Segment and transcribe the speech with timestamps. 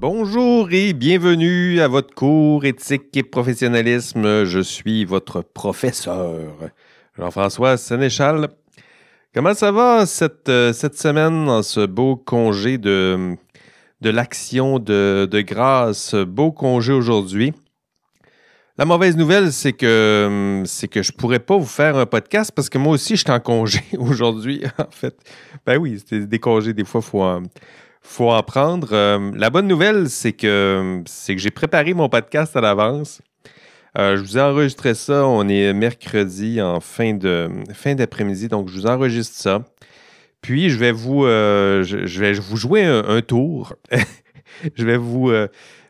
[0.00, 4.44] Bonjour et bienvenue à votre cours éthique et professionnalisme.
[4.44, 6.54] Je suis votre professeur,
[7.18, 8.48] Jean-François Sénéchal.
[9.34, 13.36] Comment ça va cette, euh, semaine ce beau congé de,
[14.00, 16.14] l'action de, de grâce?
[16.14, 17.52] Beau congé aujourd'hui?
[18.78, 22.70] La mauvaise nouvelle, c'est que c'est que je pourrais pas vous faire un podcast parce
[22.70, 25.14] que moi aussi, je suis en congé aujourd'hui, en fait.
[25.66, 27.02] Ben oui, c'est des congés, des fois,
[27.36, 27.42] en-
[28.00, 28.88] faut en prendre.
[28.92, 33.20] Euh, la bonne nouvelle, c'est que c'est que j'ai préparé mon podcast à l'avance.
[33.98, 35.26] Euh, je vous ai enregistré ça.
[35.26, 39.64] On est mercredi en fin de fin d'après-midi, donc je vous enregistre ça.
[40.42, 43.74] Puis je vais vous euh, je, vous jouer un, tour.
[44.74, 45.30] je vais vous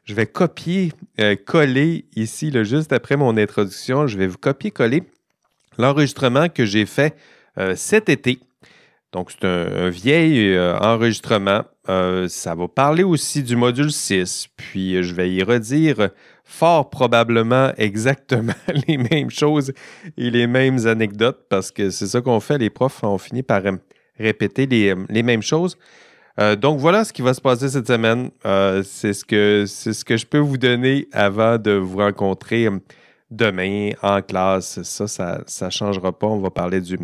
[0.04, 0.92] je vais copier
[1.46, 4.06] coller ici juste après mon introduction.
[4.06, 5.04] Je vais vous copier coller
[5.78, 7.14] l'enregistrement que j'ai fait
[7.76, 8.40] cet été.
[9.12, 11.62] Donc, c'est un, vieil euh, enregistrement.
[11.88, 14.48] Euh, ça va parler aussi du module 6.
[14.56, 16.10] Puis, euh, je vais y redire
[16.44, 18.52] fort probablement exactement
[18.88, 19.72] les mêmes choses
[20.16, 22.58] et les mêmes anecdotes parce que c'est ça qu'on fait.
[22.58, 23.62] Les profs ont fini par
[24.18, 25.76] répéter les, les mêmes choses.
[26.60, 28.30] Donc, voilà ce qui va se passer cette semaine.
[28.82, 32.66] C'est ce, que- ce que je peux vous donner avant de vous rencontrer
[33.30, 34.82] demain en classe.
[34.82, 36.26] Ça, ça ne changera pas.
[36.26, 36.98] On va parler du,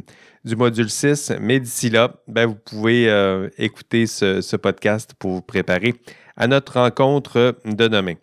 [0.45, 1.33] du module 6.
[1.41, 5.95] Mais d'ici là, ben, vous pouvez euh, écouter ce, ce podcast pour vous préparer
[6.37, 8.15] à notre rencontre de demain.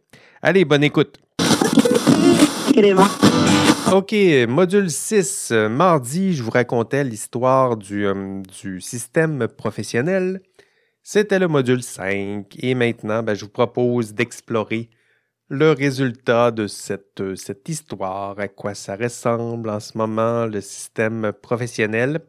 [0.41, 1.19] Allez, bonne écoute.
[3.91, 4.15] OK,
[4.47, 5.49] module 6.
[5.51, 10.41] Euh, Mardi, je vous racontais l'histoire du, euh, du système professionnel.
[11.03, 12.45] C'était le module 5.
[12.59, 14.89] Et maintenant, ben, je vous propose d'explorer
[15.49, 20.61] le résultat de cette, euh, cette histoire, à quoi ça ressemble en ce moment, le
[20.61, 22.21] système professionnel.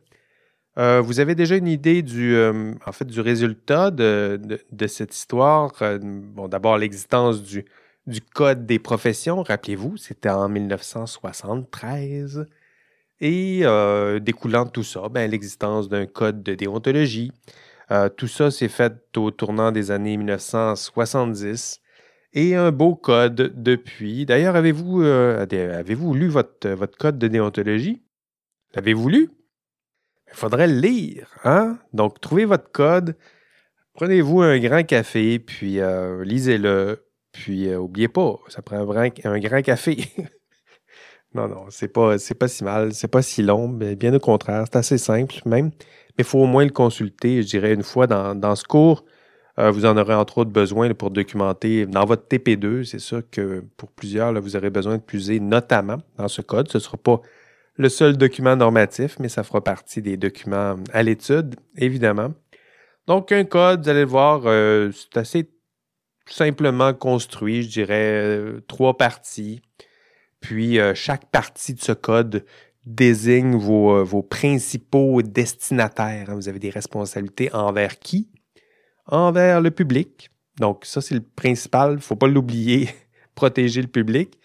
[0.77, 2.75] Euh, vous avez déjà une idée du, euh,
[3.17, 4.59] résultat de,
[4.89, 5.73] cette histoire?
[6.49, 7.65] D'abord, l'existence du,
[8.35, 9.43] Code des professions.
[9.43, 12.47] Rappelez-vous, c'était en 1973.
[13.21, 13.61] Et
[14.21, 17.33] découlant de tout ça, ben, l'existence d'un code de déontologie.
[18.17, 21.81] Tout ça s'est fait au tournant des années 1970
[22.35, 24.27] et un beau code depuis.
[24.27, 28.03] D'ailleurs, avez-vous euh, avez-vous lu votre, votre code de déontologie?
[28.75, 29.31] L'avez-vous lu?
[30.29, 31.29] Il faudrait le lire.
[31.45, 31.79] Hein?
[31.93, 33.17] Donc, trouvez votre code,
[33.95, 37.07] prenez-vous un grand café, puis euh, lisez-le.
[37.31, 39.99] Puis, euh, oubliez pas, ça prend un grand, un grand café.
[41.35, 44.65] non, non, c'est pas, pas si mal, c'est pas si long, mais bien au contraire,
[44.67, 45.71] c'est assez simple même.
[46.17, 49.05] Mais il faut au moins le consulter, je dirais, une fois dans, dans ce cours.
[49.59, 52.85] Euh, vous en aurez entre autres besoin pour documenter dans votre TP2.
[52.85, 56.69] C'est sûr que pour plusieurs, là, vous aurez besoin de puiser notamment dans ce code.
[56.71, 57.21] Ce ne sera pas
[57.77, 62.33] le seul document normatif, mais ça fera partie des documents à l'étude, évidemment.
[63.07, 65.51] Donc, un code, vous allez le voir, euh, c'est assez
[66.27, 69.61] simplement construit, je dirais, euh, trois parties.
[70.41, 72.45] Puis, euh, chaque partie de ce code
[72.87, 76.31] désigne vos, euh, vos principaux destinataires.
[76.31, 76.35] hein.
[76.35, 78.29] Vous avez des responsabilités envers qui?
[79.07, 80.31] Envers le public.
[80.59, 81.93] Donc, ça, c'est le principal.
[81.93, 82.89] Il ne faut pas l'oublier.
[83.35, 84.39] Protéger le public.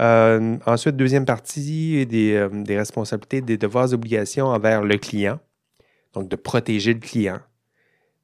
[0.00, 5.40] Euh, ensuite, deuxième partie, des, euh, responsabilités, des devoirs et obligations envers le client.
[6.14, 7.40] Donc, de protéger le client.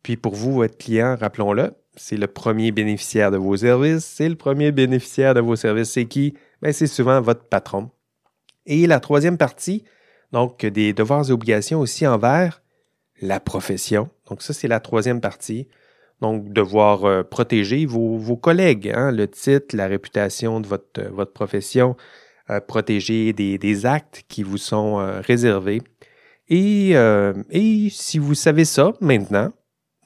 [0.02, 4.04] Puis, pour vous, votre client, rappelons-le, c'est le premier bénéficiaire de vos services.
[4.04, 5.90] C'est le premier bénéficiaire de vos services.
[5.90, 6.34] C'est qui?
[6.62, 7.90] Ben, c'est souvent votre patron.
[8.66, 9.84] Et la troisième partie,
[10.32, 12.62] donc des devoirs et obligations aussi envers
[13.20, 14.08] la profession.
[14.28, 15.68] Donc ça, c'est la troisième partie.
[16.20, 21.96] Donc devoir euh, protéger vos, collègues, hein, le titre, la réputation de votre, euh, profession,
[22.50, 25.82] euh, protéger des, actes qui vous sont réservés.
[26.48, 26.94] Et,
[27.90, 29.52] si vous savez ça maintenant,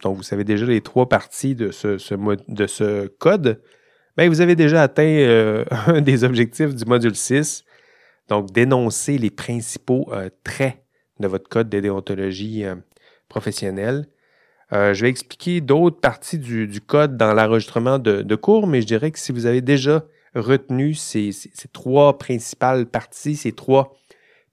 [0.02, 3.60] donc vous savez déjà les trois parties de ce, code,
[4.16, 7.64] ben vous avez déjà atteint un des objectifs du module 6,
[8.28, 10.10] donc dénoncer les principaux
[10.44, 10.78] traits
[11.20, 12.64] de votre code de déontologie
[13.28, 14.06] professionnelle.
[14.72, 18.82] Euh, je vais expliquer d'autres parties du, du code dans l'enregistrement de, de cours, mais
[18.82, 20.04] je dirais que si vous avez déjà
[20.34, 23.96] retenu ces, ces- trois principales parties, ces trois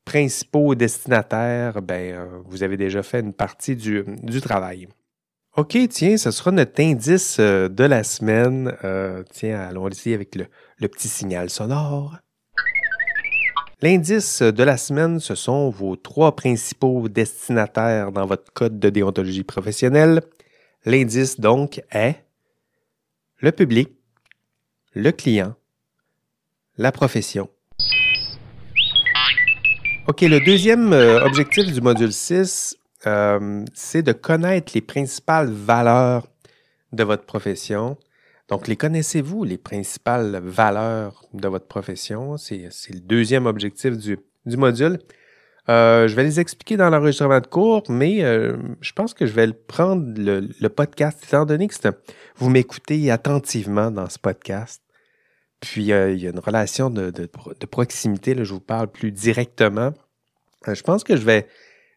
[0.05, 4.87] principaux destinataires, ben, euh, vous avez déjà fait une partie du, du travail.
[5.57, 8.75] OK, tiens, ce sera notre indice euh, de la semaine.
[8.83, 12.17] Euh, tiens, allons-y avec le, le petit signal sonore.
[13.85, 19.43] L'indice de la semaine, ce sont vos trois principaux destinataires dans votre code de déontologie
[19.43, 20.23] professionnelle.
[20.85, 22.15] L'indice, donc, est
[23.37, 23.89] le public,
[24.95, 25.53] le client,
[26.79, 27.47] la profession.
[30.07, 36.25] OK, le deuxième euh, objectif du module 6, euh, c'est de connaître les principales valeurs
[36.91, 37.97] de votre profession.
[38.49, 42.37] Donc, les connaissez-vous, les principales valeurs de votre profession?
[42.37, 44.99] C'est le deuxième objectif du, module.
[45.67, 49.33] Euh, je vais les expliquer dans l'enregistrement de cours, mais euh, je pense que je
[49.33, 51.75] vais prendre le, podcast, étant donné que
[52.35, 54.83] vous m'écoutez attentivement dans ce podcast.
[55.59, 57.11] Puis, euh, il y a une relation de,
[57.65, 59.91] proximité, là, je vous parle plus directement.
[60.67, 61.47] je pense que je vais,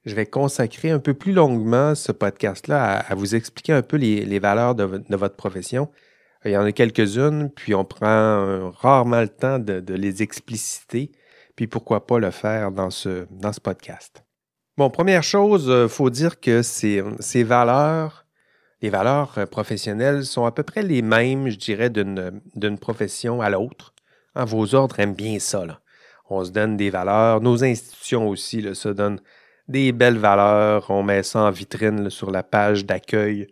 [0.07, 4.39] je vais consacrer un peu plus longuement ce podcast-là à, vous expliquer un peu les,
[4.39, 5.91] valeurs de, votre profession.
[6.45, 11.11] Il y en a quelques-unes, puis on prend rarement le temps de, les expliciter,
[11.57, 14.25] puis pourquoi pas le faire dans ce, dans ce podcast.
[14.77, 17.03] Bon, première chose, il euh, faut dire que ces,
[17.43, 18.27] valeurs,
[18.81, 23.51] les valeurs euh, professionnelles sont à peu près les mêmes, je dirais, d'une profession à
[23.51, 23.93] l'autre.
[24.37, 25.65] Hein, vos ordres aiment bien ça.
[26.31, 29.21] On se donne des valeurs, nos institutions aussi se donnent
[29.67, 33.49] des belles valeurs, on met ça en vitrine sur la page d'accueil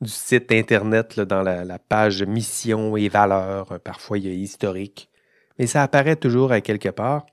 [0.00, 3.72] du site Internet, dans la, page mission et valeurs.
[3.72, 5.10] Euh, parfois, il y a historique,
[5.58, 7.26] mais ça apparaît toujours à quelque part.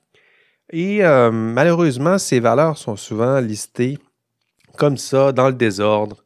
[0.71, 3.97] Et euh, malheureusement, ces valeurs sont souvent listées
[4.77, 6.23] comme ça, dans le désordre.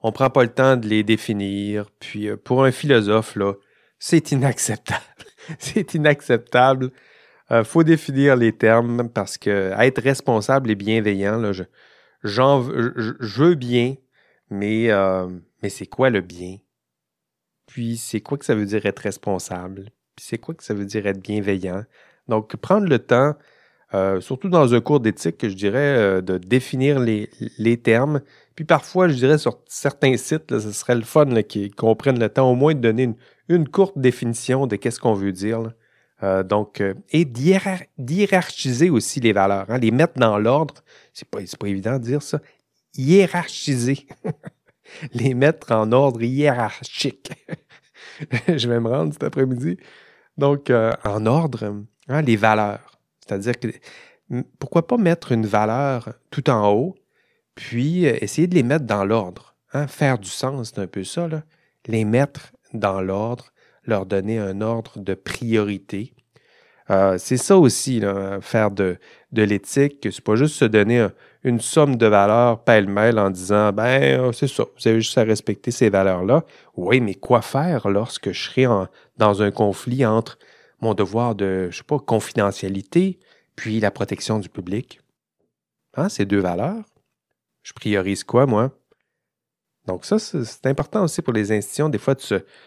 [0.00, 1.86] On ne prend pas le temps de les définir.
[1.98, 3.54] Puis euh, pour un philosophe, là,
[3.98, 5.02] c'est inacceptable.
[5.58, 6.90] c'est inacceptable.
[7.52, 11.64] Il faut définir les termes parce que être responsable et bienveillant, là, je,
[12.22, 13.96] je veux bien,
[14.50, 14.88] mais
[15.62, 16.58] mais c'est quoi le bien?
[17.66, 19.90] Puis c'est quoi que ça veut dire être responsable?
[20.16, 21.84] Puis c'est quoi que ça veut dire être bienveillant?
[22.28, 23.34] Donc, prendre le temps,
[23.94, 28.20] euh, surtout dans un cours d'éthique, je dirais, euh, de définir les, termes.
[28.56, 31.26] Puis parfois, je dirais, sur certains sites, ce serait le fun
[31.76, 33.14] qu'on prenne le temps au moins de donner
[33.48, 35.72] une, courte définition de qu'est-ce qu'on veut dire.
[36.22, 40.74] Euh, donc, et d'hierarchiser aussi les valeurs, hein, les mettre dans l'ordre.
[41.14, 42.40] C'est pas, pas évident de dire ça.
[42.96, 44.06] Hiérarchiser.
[45.12, 47.32] les mettre en ordre hiérarchique.
[48.48, 49.76] je vais me rendre cet après-midi.
[50.36, 52.98] Donc, euh, en ordre, hein, les valeurs.
[53.20, 53.68] C'est-à-dire que
[54.58, 56.94] pourquoi pas mettre une valeur tout en haut,
[57.54, 59.56] puis euh, essayer de les mettre dans l'ordre.
[59.72, 59.86] Hein?
[59.86, 61.28] Faire du sens, c'est un peu ça.
[61.86, 63.52] Les mettre dans l'ordre,
[63.84, 66.14] leur donner un ordre de priorité.
[66.90, 68.02] Euh, c'est ça aussi,
[68.40, 68.98] faire de,
[69.32, 70.08] de l'éthique.
[70.10, 71.06] C'est pas juste se donner
[71.42, 75.22] une somme de valeurs pêle-mêle en disant ben euh, c'est ça, vous avez juste à
[75.22, 76.44] respecter ces valeurs-là.
[76.76, 78.66] Oui, mais quoi faire lorsque je serai
[79.16, 80.38] dans un conflit entre
[80.80, 83.18] mon devoir de, je sais pas, confidentialité,
[83.56, 85.00] puis la protection du public?
[85.96, 86.84] Hein, ces deux valeurs?
[87.62, 88.70] Je priorise quoi, moi?
[89.86, 92.20] Donc ça, c'est important aussi pour les institutions, des fois, de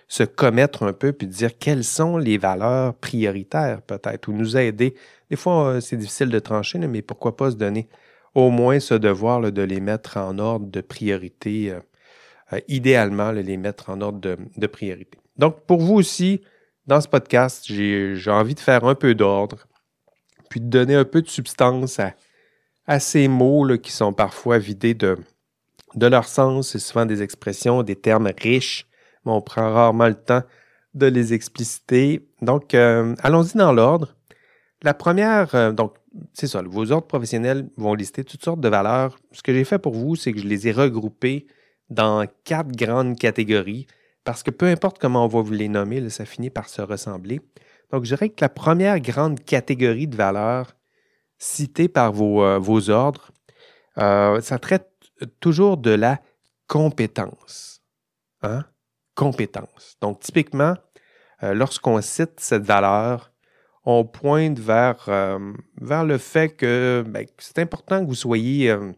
[0.07, 4.57] se, commettre un peu puis de dire quelles sont les valeurs prioritaires, peut-être, ou nous
[4.57, 4.95] aider.
[5.29, 7.87] Des fois, euh, c'est difficile de trancher, mais pourquoi pas se donner
[8.35, 11.79] au moins ce devoir de les mettre en ordre de priorité, euh,
[12.53, 15.17] euh, idéalement, les mettre en ordre de, priorité.
[15.37, 16.41] Donc, pour vous aussi,
[16.87, 19.67] dans ce podcast, j'ai envie de faire un peu d'ordre,
[20.49, 25.17] puis de donner un peu de substance à, ces mots qui sont parfois vidés de,
[25.95, 26.71] de leur sens.
[26.71, 28.87] C'est souvent des expressions, des termes riches,
[29.25, 30.43] mais on prend rarement le temps
[30.93, 32.27] de les expliciter.
[32.41, 34.15] Donc, euh, allons-y dans l'ordre.
[34.81, 35.93] La première, donc,
[36.33, 39.17] c'est ça, vos ordres professionnels vont lister toutes sortes de valeurs.
[39.31, 41.47] Ce que j'ai fait pour vous, c'est que je les ai regroupées
[41.89, 43.87] dans quatre grandes catégories,
[44.23, 47.41] parce que peu importe comment on va vous les nommer, ça finit par se ressembler.
[47.91, 50.75] Donc, je dirais que la première grande catégorie de valeurs
[51.37, 53.31] citée par vos, euh, ordres,
[53.95, 54.89] ça traite
[55.39, 56.19] toujours de la
[56.67, 57.81] compétence.
[58.41, 58.65] Hein?
[59.15, 59.97] Compétence.
[60.01, 60.75] Donc, typiquement,
[61.43, 63.32] euh, lorsqu'on cite cette valeur,
[63.85, 68.91] on pointe vers, euh, vers le fait que ben, c'est important que vous soyez euh,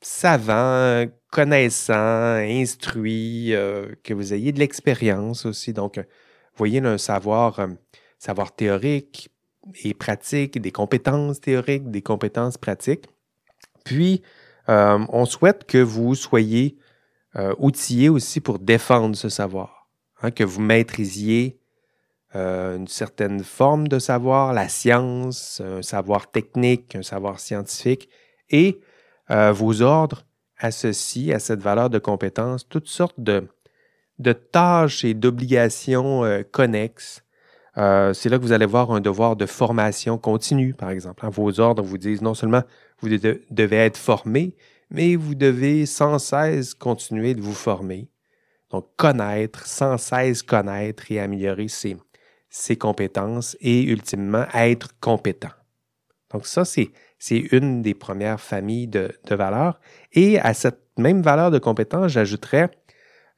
[0.00, 3.52] savant, connaissant, instruit,
[4.02, 5.72] que vous ayez de l'expérience aussi.
[5.72, 6.00] Donc,
[6.54, 7.68] voyez un savoir,
[8.18, 9.30] savoir théorique
[9.84, 13.06] et pratique, des compétences théoriques, des compétences pratiques.
[13.84, 14.22] Puis,
[14.68, 16.76] euh, on souhaite que vous soyez
[17.36, 19.88] euh, outillés aussi pour défendre ce savoir,
[20.22, 21.59] hein, que vous maîtrisiez
[22.34, 28.08] euh, une certaine forme de savoir, la science, un savoir technique, un savoir scientifique,
[28.50, 28.80] et
[29.52, 30.24] vos ordres
[30.58, 33.46] associent à cette valeur de compétence toutes sortes de,
[34.50, 37.22] tâches et d'obligations connexes.
[37.76, 41.24] c'est là que vous allez voir un devoir de formation continue, par exemple.
[41.24, 41.30] Hein.
[41.30, 42.64] Vos ordres vous disent non seulement
[42.98, 44.56] vous devez être formé,
[44.90, 48.08] mais vous devez sans cesse continuer de vous former.
[48.70, 51.68] Donc, connaître, sans cesse connaître et améliorer
[52.50, 55.50] ses, compétences et ultimement être compétent.
[56.32, 56.90] Donc, ça, c'est,
[57.30, 59.80] une des premières familles de, valeurs.
[60.12, 62.70] Et à cette même valeur de compétence, j'ajouterais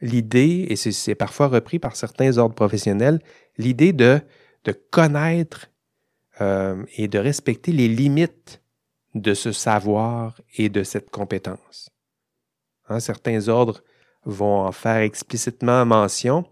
[0.01, 3.21] l'idée, et c'est parfois repris par certains ordres professionnels,
[3.57, 4.21] l'idée de,
[4.65, 5.69] de connaître
[6.41, 8.63] euh, et de respecter les limites
[9.15, 11.91] de ce savoir et de cette compétence.
[12.89, 13.83] Hein, certains ordres
[14.25, 16.45] vont en faire explicitement mention,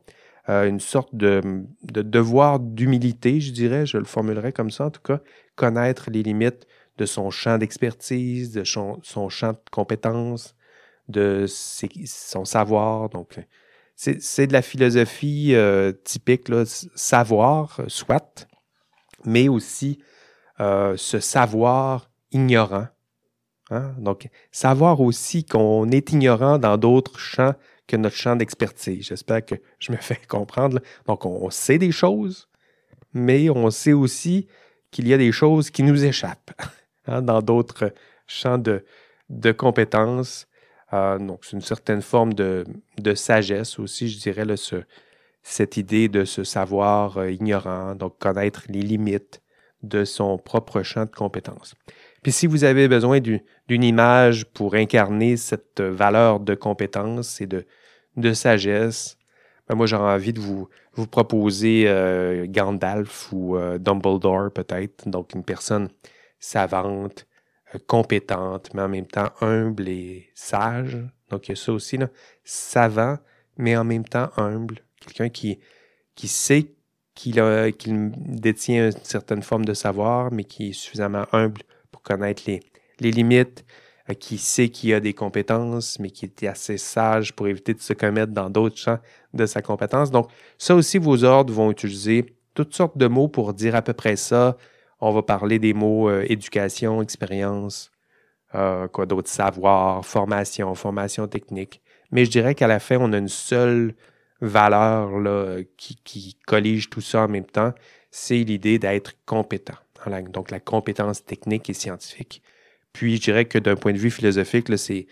[0.51, 5.01] euh, une sorte de, devoir d'humilité, je dirais, je le formulerai comme ça en tout
[5.01, 5.21] cas,
[5.55, 6.67] connaître les limites
[6.99, 10.57] de son champ d'expertise, de son, champ de compétences,
[11.09, 13.11] de son savoir.
[13.11, 13.39] Donc,
[13.95, 16.49] c'est de la philosophie euh, typique,
[16.97, 18.49] savoir, soit,
[19.25, 20.01] mais aussi
[20.59, 22.89] euh, ce savoir ignorant.
[23.71, 23.95] Hein.
[23.99, 27.55] Donc, savoir aussi qu'on est ignorant dans d'autres champs
[27.97, 29.07] notre champ d'expertise.
[29.07, 30.81] J'espère que je me fais comprendre.
[31.07, 32.49] Donc, on sait des choses,
[33.13, 34.47] mais on sait aussi
[34.91, 36.53] qu'il y a des choses qui nous échappent
[37.07, 37.93] hein, dans d'autres
[38.27, 38.83] champs de,
[39.53, 40.47] compétences.
[40.93, 42.65] Euh, donc, c'est une certaine forme de,
[43.15, 44.45] sagesse aussi, je dirais,
[45.43, 49.41] cette idée de se savoir euh, ignorant, donc connaître les limites
[49.83, 51.75] de son propre champ de compétences.
[52.23, 57.65] Puis si vous avez besoin d'une image pour incarner cette valeur de compétence et de,
[58.17, 59.17] de sagesse,
[59.69, 65.35] ben moi j'aurais envie de vous, vous proposer euh, Gandalf ou euh, Dumbledore peut-être, donc
[65.35, 65.89] une personne
[66.39, 67.27] savante,
[67.75, 70.99] euh, compétente, mais en même temps humble et sage.
[71.29, 72.09] Donc il y a ça aussi, là.
[72.45, 73.19] savant,
[73.57, 75.61] mais en même temps humble, quelqu'un qui,
[76.15, 76.75] qui sait
[77.15, 77.35] qu'il
[78.17, 81.63] détient une certaine forme de savoir, mais qui est suffisamment humble
[81.93, 82.61] pour connaître les,
[82.99, 83.65] les limites,
[84.15, 87.93] qui sait qu'il a des compétences, mais qui est assez sage pour éviter de se
[87.93, 88.99] commettre dans d'autres champs
[89.35, 90.11] de sa compétence.
[90.11, 93.93] Donc, ça aussi, vos ordres vont utiliser toutes sortes de mots pour dire à peu
[93.93, 94.57] près ça.
[95.01, 97.91] On va parler des mots euh, éducation, expérience,
[98.55, 101.81] euh, quoi d'autre, savoir, formation, formation technique.
[102.11, 103.95] Mais je dirais qu'à la fin, on a une seule
[104.41, 107.73] valeur là, qui, qui collige tout ça en même temps,
[108.11, 109.77] c'est l'idée d'être compétent.
[110.31, 112.43] Donc, la compétence technique et scientifique.
[112.93, 115.07] Puis, je dirais que d'un point de vue philosophique, c'est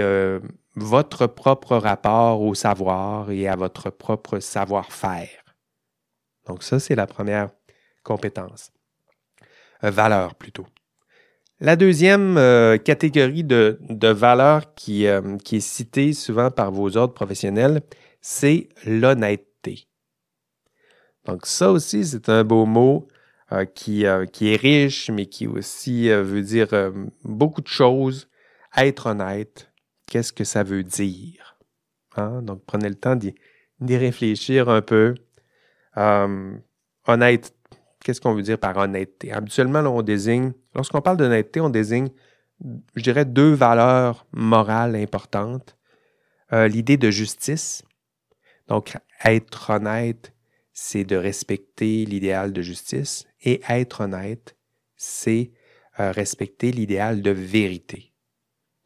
[0.00, 0.40] euh,
[0.74, 5.44] votre propre rapport au savoir et à votre propre savoir-faire.
[6.46, 7.50] Donc, ça, c'est la première
[8.02, 8.70] compétence.
[9.82, 10.66] Euh, valeur, plutôt.
[11.60, 15.06] La deuxième euh, catégorie de, de valeur qui,
[15.44, 17.80] qui est citée souvent par vos ordres professionnels,
[18.20, 19.86] c'est l'honnêteté.
[21.24, 23.08] Donc, ça aussi, c'est un beau mot.
[23.54, 26.68] Euh, qui, euh, qui, est riche, mais qui aussi euh, veut dire
[27.22, 28.28] beaucoup de choses.
[28.76, 29.70] Être honnête,
[30.06, 31.56] qu'est-ce que ça veut dire?
[32.16, 32.42] Hein?
[32.42, 35.14] Donc, prenez le temps d'y réfléchir un peu.
[35.96, 37.54] honnête,
[38.02, 39.32] qu'est-ce qu'on veut dire par honnêteté?
[39.32, 42.08] Habituellement, on désigne, lorsqu'on parle d'honnêteté, on désigne,
[42.96, 45.76] je dirais, deux valeurs morales importantes.
[46.50, 47.82] L'idée de justice,
[48.68, 50.32] donc être honnête,
[50.72, 54.56] c'est de respecter l'idéal de justice et être honnête,
[54.96, 55.52] c'est
[56.00, 58.12] euh, respecter l'idéal de vérité.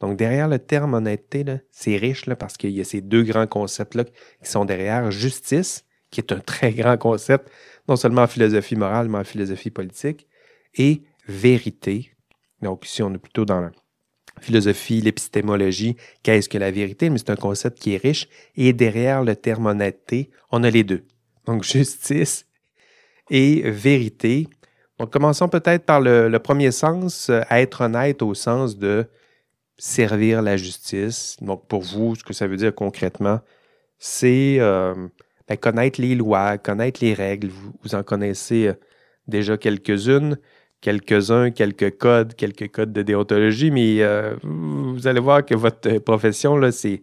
[0.01, 4.05] Donc derrière le terme honnêteté, c'est riche parce qu'il y a ces deux grands concepts-là
[4.05, 5.11] qui sont derrière.
[5.11, 7.51] Justice, qui est un très grand concept,
[7.89, 10.27] non seulement en philosophie morale, mais en philosophie politique,
[10.75, 12.13] et vérité.
[12.63, 13.71] Donc ici, on est plutôt dans la
[14.41, 18.29] philosophie, l'épistémologie, qu'est-ce que la vérité, mais c'est un concept qui est riche.
[18.57, 21.05] Et derrière le terme honnêteté, on a les deux.
[21.47, 22.48] Donc justice
[23.31, 24.49] et vérité.
[24.99, 29.07] Donc, commençons peut-être par le, premier sens, euh, être honnête au sens de
[29.79, 31.37] servir la justice.
[31.41, 33.41] Donc, pour vous, ce que ça veut dire concrètement,
[33.99, 34.95] c'est euh,
[35.49, 37.51] ben, connaître les lois, connaître les règles.
[37.83, 38.73] Vous, en connaissez euh,
[39.29, 40.37] déjà quelques-unes,
[40.81, 44.03] quelques-uns, quelques codes, quelques codes de déontologie, mais
[44.43, 47.03] vous allez voir que votre profession, là, c'est,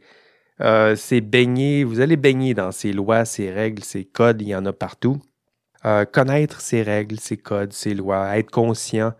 [0.95, 4.65] c'est baigner, vous allez baigner dans ces lois, ces règles, ces codes, il y en
[4.65, 5.21] a partout.
[5.85, 9.13] Euh, connaître ses règles, ses codes, ses lois, être conscient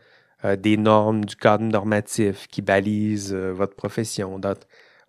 [0.45, 4.41] euh, des normes, du cadre normatif qui balise euh, votre profession.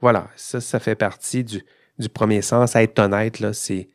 [0.03, 1.65] voilà, ça, ça fait partie du,
[2.13, 2.77] premier sens.
[2.77, 3.89] Être honnête, là, c'est,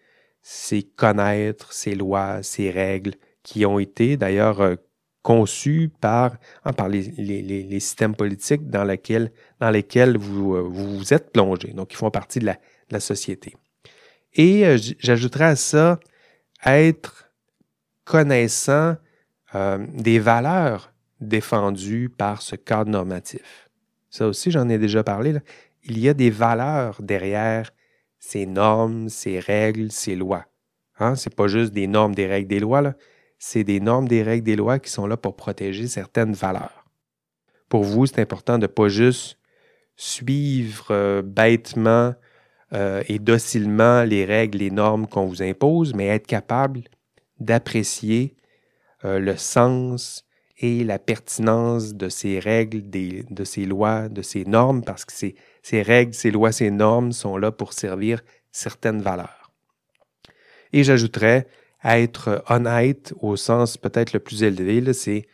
[0.96, 3.14] connaître ses lois, ses règles
[3.44, 4.78] qui ont été d'ailleurs
[5.22, 6.38] conçues par,
[6.90, 11.74] les, systèmes politiques dans, lesquels vous, vous êtes plongé.
[11.74, 13.56] Donc, ils font partie de la, de la société.
[14.34, 14.64] Et
[14.98, 16.00] j'ajouterais à ça
[16.66, 17.31] être
[18.04, 18.96] connaissant
[19.56, 23.70] euh, des valeurs défendues par ce cadre normatif.
[24.10, 25.36] Ça aussi, j'en ai déjà parlé.
[25.84, 27.72] Il y a des valeurs derrière
[28.20, 30.46] ces normes, ces règles, ces lois.
[31.00, 31.16] Hein?
[31.16, 32.94] Ce n'est pas juste des normes, des règles, des lois.
[33.40, 36.86] C'est des normes, des règles, des lois qui sont là pour protéger certaines valeurs.
[37.70, 39.38] Pour vous, c'est important de ne pas juste
[39.96, 42.14] suivre euh, bêtement
[42.74, 46.82] euh, et docilement les règles, les normes qu'on vous impose, mais être capable
[47.42, 48.36] d'apprécier
[49.04, 50.26] euh, le sens
[50.60, 55.36] et la pertinence de ces règles, de ces lois, de ces normes, parce que ces,
[55.64, 58.22] ces règles, ces lois, ces normes sont là pour servir
[58.52, 59.52] certaines valeurs.
[60.72, 61.48] Et j'ajouterais
[61.84, 65.28] être honnête au sens peut-être le plus élevé, c'est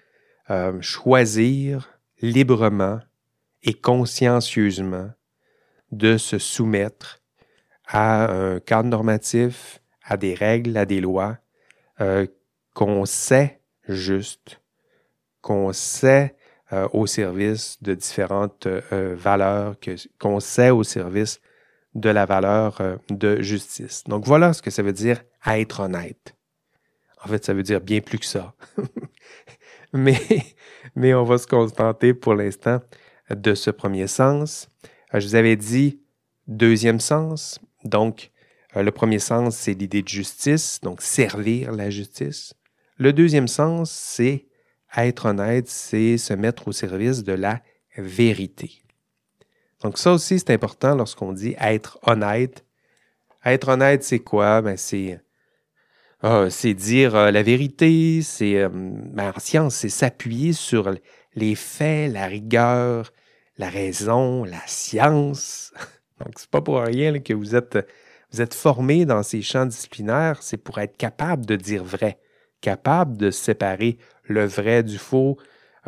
[0.49, 2.99] euh, choisir librement
[3.63, 5.11] et consciencieusement
[5.91, 7.21] de se soumettre
[7.85, 11.37] à un cadre normatif, à des règles, à des lois
[12.01, 12.27] euh,
[12.73, 14.61] qu'on sait juste,
[15.41, 16.35] qu'on sait
[16.73, 19.75] euh, au service de différentes valeurs,
[20.19, 21.39] qu'on sait au service
[21.95, 24.03] de la valeur de justice.
[24.05, 26.35] Donc voilà ce que ça veut dire être honnête.
[27.23, 28.53] En fait, ça veut dire bien plus que ça.
[29.93, 30.19] mais,
[30.95, 32.79] mais on va se contenter pour l'instant
[33.29, 34.69] de ce premier sens.
[35.13, 35.99] Euh, je vous avais dit
[36.47, 37.59] deuxième sens.
[37.83, 38.36] Donc, euh,
[38.83, 42.53] le premier sens, c'est l'idée de justice, donc servir la justice.
[42.97, 44.45] Le deuxième sens, c'est
[44.95, 47.61] être honnête, c'est se mettre au service de la
[47.97, 48.81] vérité.
[49.81, 52.65] Donc ça aussi, c'est important lorsqu'on dit être honnête.
[53.45, 54.61] Être honnête, c'est quoi?
[54.61, 55.19] Ben, c'est
[56.23, 60.91] ah, dire euh, la vérité, c'est euh, ben, en science, c'est s'appuyer sur
[61.35, 63.13] les faits, la rigueur,
[63.57, 65.71] la raison, la science.
[66.19, 67.77] Donc, c'est pas pour rien que vous êtes,
[68.31, 72.19] vous êtes formé dans ces champs disciplinaires, c'est pour être capable de dire vrai,
[72.61, 75.37] capable de séparer le vrai du faux,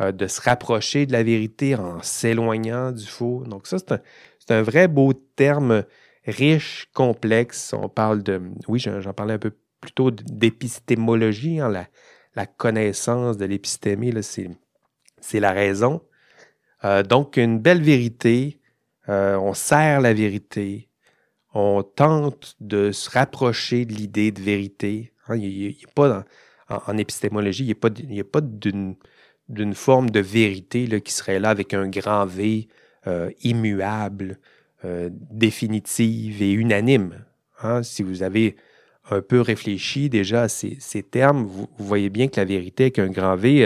[0.00, 3.44] euh, de se rapprocher de la vérité en s'éloignant du faux.
[3.46, 5.84] Donc, ça, c'est un, vrai beau terme
[6.24, 7.74] riche, complexe.
[7.74, 11.70] On parle de, oui, j'en parlais un peu plutôt d'épistémologie, hein,
[12.34, 16.02] la, connaissance de l'épistémie, c'est la raison.
[16.84, 18.60] Euh, donc, une belle vérité,
[19.10, 20.89] euh, on sert la vérité,
[21.54, 25.12] on tente de se rapprocher de l'idée de vérité.
[25.28, 26.24] Hein.
[26.68, 31.88] en, épistémologie, il n'y a pas, d'une forme de vérité qui serait là avec un
[31.88, 32.68] grand V,
[33.06, 34.38] euh, immuable,
[35.30, 37.24] définitive et unanime.
[37.62, 37.82] Hein.
[37.82, 38.56] Si vous avez
[39.10, 43.10] un peu réfléchi déjà à ces, termes, vous, voyez bien que la vérité avec un
[43.10, 43.64] grand V,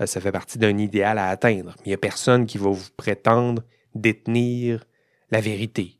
[0.00, 1.74] euh, ça fait partie d'un idéal à atteindre.
[1.84, 3.62] Il n'y a personne qui va vous prétendre
[3.94, 4.84] détenir
[5.30, 5.99] la vérité.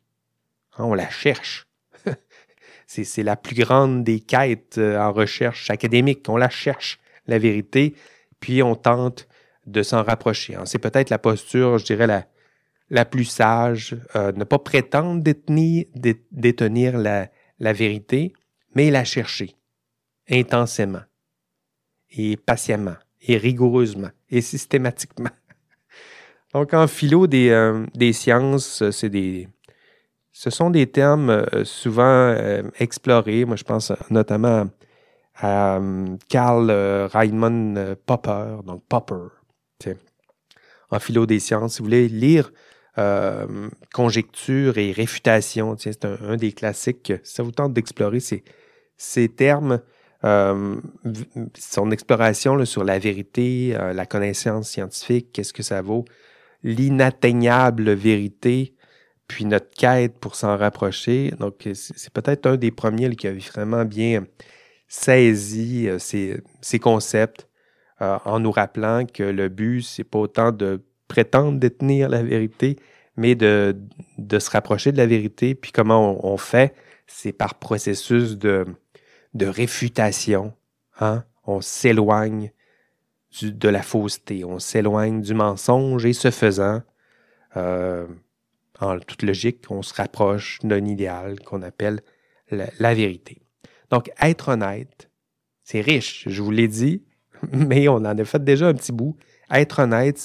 [0.80, 1.66] Hein, on la cherche.
[2.86, 6.26] c'est la plus grande des quêtes euh, en recherche académique.
[6.28, 7.94] On la cherche, la vérité,
[8.40, 9.28] puis on tente
[9.66, 10.54] de s'en rapprocher.
[10.54, 12.26] Hein, c'est peut-être la posture, je dirais, la,
[12.88, 15.84] la plus sage, euh, ne pas prétendre détenir,
[16.32, 18.32] détenir la, la vérité,
[18.74, 19.54] mais la chercher
[20.30, 21.02] intensément
[22.10, 25.30] et patiemment et rigoureusement et systématiquement.
[26.54, 29.48] Donc en philo des, euh, des sciences, c'est des,
[30.40, 33.44] ce sont des termes euh, souvent euh, explorés.
[33.44, 34.70] Moi, je pense notamment
[35.36, 35.78] à
[36.28, 39.28] Karl Raimund Popper, donc Popper.
[40.90, 42.52] En philo des sciences, si vous voulez lire
[43.94, 47.14] conjecture et réfutation, c'est un, des classiques.
[47.22, 48.44] ça vous tente d'explorer ces,
[48.98, 49.80] ces termes,
[50.24, 50.76] euh,
[51.58, 56.04] son exploration sur la vérité, euh, la connaissance scientifique, qu'est-ce que ça vaut,
[56.62, 58.74] l'inatteignable vérité,
[59.30, 61.32] puis notre quête pour s'en rapprocher.
[61.38, 64.26] Donc, c'est peut-être un des premiers qui a vraiment bien
[64.88, 67.46] saisi euh, ces, concepts
[68.00, 72.76] en nous rappelant que le but, c'est pas autant de prétendre détenir la vérité,
[73.16, 73.76] mais de,
[74.16, 75.54] de se rapprocher de la vérité.
[75.54, 76.74] Puis comment on fait,
[77.06, 78.64] c'est par processus de,
[79.34, 80.54] de réfutation.
[80.98, 81.24] Hein?
[81.46, 82.52] On s'éloigne
[83.42, 86.82] de la fausseté, on s'éloigne du mensonge et ce faisant,
[87.56, 88.06] euh,
[88.80, 92.00] en toute logique, on se rapproche d'un idéal qu'on appelle
[92.50, 93.42] la, vérité.
[93.90, 95.10] Donc, être honnête,
[95.62, 97.04] c'est riche, je vous l'ai dit,
[97.52, 99.16] mais on en a fait déjà un petit bout.
[99.50, 100.18] Être honnête,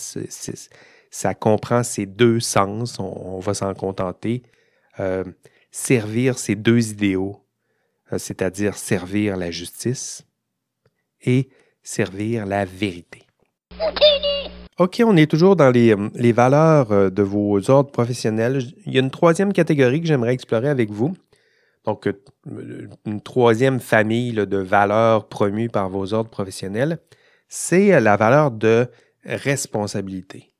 [1.12, 4.44] ça comprend ces deux sens, on, va s'en contenter.
[5.00, 5.24] Euh,
[5.72, 7.46] servir ces deux idéaux,
[8.14, 10.26] euh, c'est-à-dire servir la justice
[11.22, 11.50] et
[11.84, 13.24] servir la vérité.
[14.78, 18.62] OK, on est toujours dans les, euh, valeurs euh, de vos ordres professionnels.
[18.86, 21.14] Il y a une troisième catégorie que j'aimerais explorer avec vous.
[21.86, 22.10] Donc,
[23.06, 26.98] une troisième famille de valeurs promues par vos ordres professionnels,
[27.48, 28.88] c'est la valeur de
[29.24, 30.52] responsabilité.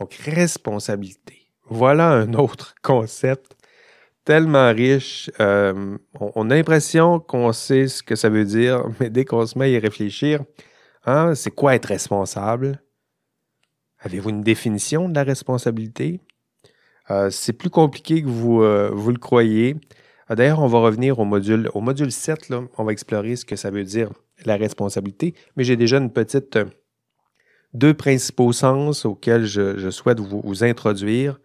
[0.00, 1.52] Donc, responsabilité.
[1.68, 3.56] Voilà un autre concept
[4.24, 5.30] tellement riche.
[5.40, 9.58] Euh, on, a l'impression qu'on sait ce que ça veut dire, mais dès qu'on se
[9.58, 10.42] met à y réfléchir,
[11.06, 12.82] hein, c'est quoi être responsable?
[14.00, 16.20] Avez-vous une définition de la responsabilité?
[17.30, 18.62] c'est plus compliqué que vous,
[18.96, 19.74] vous le croyez.
[20.30, 22.50] D'ailleurs, on va revenir au module, au module 7.
[22.50, 24.10] Là, on va explorer ce que ça veut dire
[24.44, 25.34] la responsabilité.
[25.56, 26.56] Mais j'ai déjà une petite
[27.74, 31.40] deux principaux sens auxquels je, souhaite vous, introduire.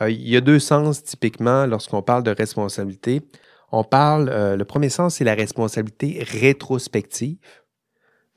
[0.00, 3.22] il y a deux sens typiquement lorsqu'on parle de responsabilité.
[3.70, 7.38] On parle, le premier sens, c'est la responsabilité rétrospective.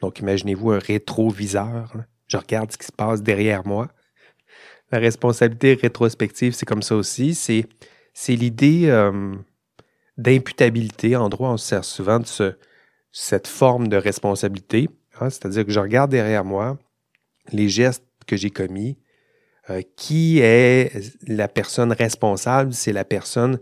[0.01, 1.93] Donc, imaginez-vous un rétroviseur.
[2.27, 3.89] Je regarde ce qui se passe derrière moi.
[4.91, 7.35] La responsabilité rétrospective, c'est comme ça aussi.
[7.35, 7.67] C'est,
[8.33, 9.35] l'idée euh,
[10.17, 11.15] d'imputabilité.
[11.15, 12.53] En droit, on se sert souvent de ce,
[13.11, 14.89] cette forme de responsabilité.
[15.19, 15.29] Hein.
[15.29, 16.77] c'est-à-dire que je regarde derrière moi
[17.53, 18.97] les gestes que j'ai commis.
[19.69, 20.91] Euh, qui est
[21.27, 22.73] la personne responsable?
[22.73, 23.59] C'est la personne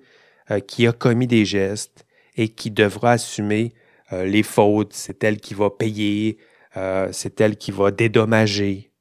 [0.52, 3.74] euh, qui a commis des gestes et qui devra assumer
[4.12, 6.38] les fautes, c'est elle qui va payer,
[6.78, 8.92] euh, c'est elle qui va dédommager.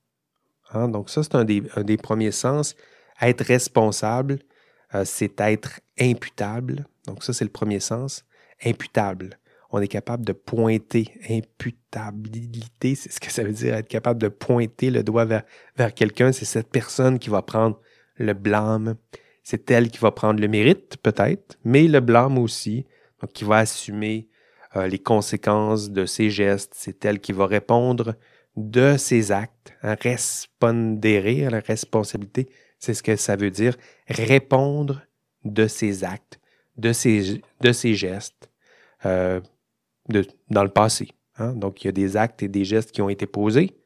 [0.73, 0.89] Hein?
[0.89, 2.75] Donc ça, c'est un des, premiers sens.
[3.21, 4.41] Être responsable,
[4.95, 6.87] euh, c'est être imputable.
[7.07, 8.25] Donc ça, c'est le premier sens.
[8.65, 9.39] Imputable.
[9.71, 11.11] On est capable de pointer.
[11.29, 15.45] Imputabilité, c'est ce que ça veut dire, être capable de pointer le doigt vers,
[15.77, 16.33] vers quelqu'un.
[16.33, 17.81] C'est cette personne qui va prendre
[18.17, 18.97] le blâme.
[19.43, 22.87] C'est elle qui va prendre le mérite, peut-être, mais le blâme aussi.
[23.21, 24.29] Donc, qui va assumer
[24.77, 26.73] euh, les conséquences de ses gestes.
[26.75, 28.15] C'est elle qui va répondre
[28.57, 32.49] de ses actes, hein, à la responsabilité.
[32.79, 33.77] C'est ce que ça veut dire,
[34.09, 35.03] répondre
[35.45, 36.41] de ses actes,
[36.77, 37.43] de ses,
[37.95, 38.51] gestes
[39.07, 39.41] euh,
[40.51, 41.09] dans le passé.
[41.39, 41.53] Hein.
[41.53, 43.77] Donc, il y a des actes et des gestes qui ont été posés,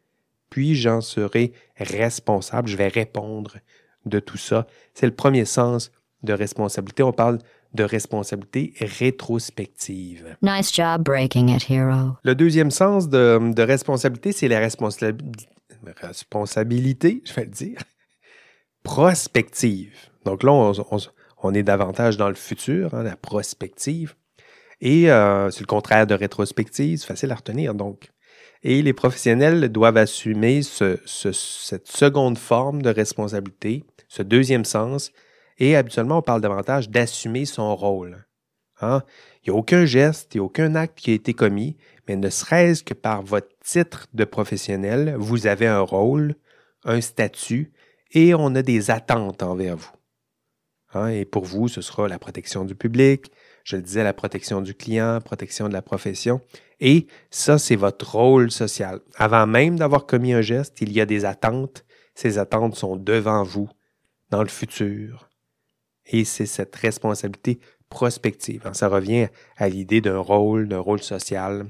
[0.50, 3.56] puis j'en serai responsable, je vais répondre
[4.04, 4.66] de tout ça.
[4.94, 5.90] C'est le premier sens
[6.22, 7.02] de responsabilité.
[7.02, 7.38] On parle
[7.76, 10.36] de responsabilité rétrospective.
[10.42, 12.16] Nice job breaking it, hero.
[12.24, 17.78] Le deuxième sens de, responsabilité, c'est la responsabilité, je vais le dire,
[18.82, 19.94] prospective.
[20.24, 20.72] Donc là,
[21.42, 24.16] on, est davantage dans le futur, hein, la prospective.
[24.80, 27.74] Et euh, c'est le contraire de rétrospective, c'est facile à retenir.
[27.74, 28.10] Donc,
[28.62, 35.12] et les professionnels doivent assumer cette seconde forme de responsabilité, ce deuxième sens,
[35.58, 38.26] et habituellement, on parle davantage d'assumer son rôle.
[38.80, 39.02] Hein?
[39.42, 41.76] Il n'y a aucun geste, il n'y a aucun acte qui a été commis,
[42.08, 46.34] mais ne serait-ce que par votre titre de professionnel, vous avez un rôle,
[46.84, 47.72] un statut,
[48.12, 49.92] et on a des attentes envers vous.
[50.94, 51.08] Hein?
[51.08, 53.30] Et pour vous, ce sera la protection du public,
[53.64, 56.40] je le disais, la protection du client, protection de la profession.
[56.78, 59.00] Et ça, c'est votre rôle social.
[59.16, 61.84] Avant même d'avoir commis un geste, il y a des attentes.
[62.14, 63.68] Ces attentes sont devant vous,
[64.30, 65.28] dans le futur,
[66.08, 68.62] et c'est cette responsabilité prospective.
[68.64, 68.74] Hein.
[68.74, 71.66] Ça revient à l'idée d'un rôle, d'un rôle social.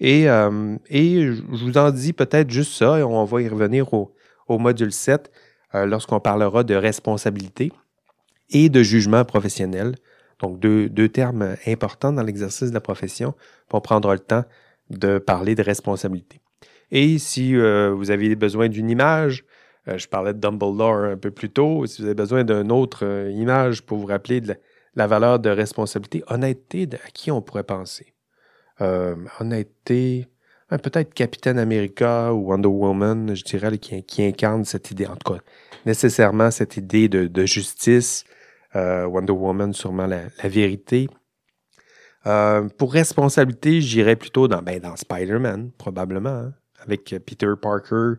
[0.00, 4.12] Et, euh, je vous en dis peut-être juste ça, et on va y revenir au,
[4.48, 5.30] module 7
[5.74, 7.72] euh, lorsqu'on parlera de responsabilité
[8.50, 9.94] et de jugement professionnel.
[10.40, 13.34] Donc, deux, termes importants dans l'exercice de la profession.
[13.68, 14.44] pour prendre le temps
[14.90, 16.40] de parler de responsabilité.
[16.90, 19.44] Et si euh, vous avez besoin d'une image,
[19.88, 21.86] euh, je parlais de Dumbledore un peu plus tôt.
[21.86, 24.54] Si vous avez besoin d'une autre euh, image pour vous rappeler de
[24.94, 28.14] la, valeur de responsabilité, honnêteté, à qui on pourrait penser?
[28.80, 30.28] Euh, honnêteté,
[30.70, 35.34] hein, peut-être Capitaine America ou Wonder Woman, je dirais, qui, incarne cette idée, en tout
[35.34, 35.40] cas,
[35.84, 38.24] nécessairement cette idée de, justice.
[38.74, 41.08] Wonder Woman, sûrement la, vérité.
[42.24, 48.14] pour responsabilité, j'irais plutôt dans, ben, dans Spider-Man, probablement, hein, avec Peter Parker,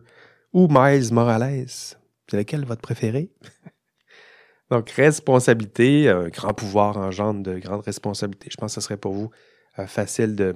[0.54, 1.66] ou Miles Morales?
[1.68, 3.30] C'est lequel votre préféré?
[4.70, 8.48] Donc, responsabilité, un grand pouvoir engendre de grandes responsabilités.
[8.50, 9.30] Je pense que ce serait pour vous
[9.78, 10.54] euh, facile de,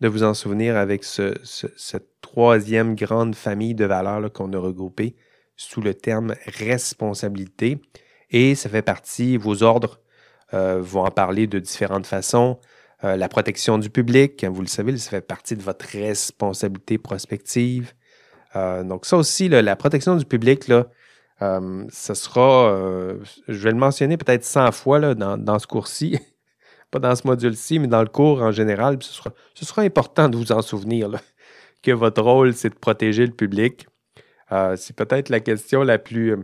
[0.00, 5.14] vous en souvenir avec cette troisième grande famille de valeurs qu'on a regroupées
[5.56, 7.82] sous le terme responsabilité.
[8.30, 10.00] Et ça fait partie, vos ordres
[10.54, 12.58] euh, vont en parler de différentes façons.
[13.04, 17.92] Euh, la protection du public, vous le savez, ça fait partie de votre responsabilité prospective.
[18.56, 20.86] Euh, donc ça aussi, la protection du public, là,
[21.42, 26.18] euh, ce sera, euh, je vais le mentionner peut-être 100 fois dans, ce cours-ci,
[26.90, 28.98] pas dans ce module-ci, mais dans le cours en général.
[29.00, 31.10] Ce sera, ce sera important de vous en souvenir
[31.82, 33.86] que votre rôle, c'est de protéger le public.
[34.76, 36.36] c'est peut-être la question la plus,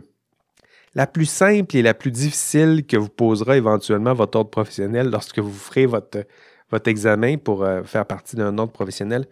[0.95, 5.39] la plus simple et la plus difficile que vous posera éventuellement votre ordre professionnel lorsque
[5.39, 6.23] vous ferez votre,
[6.71, 9.27] votre examen pour faire partie d'un ordre professionnel.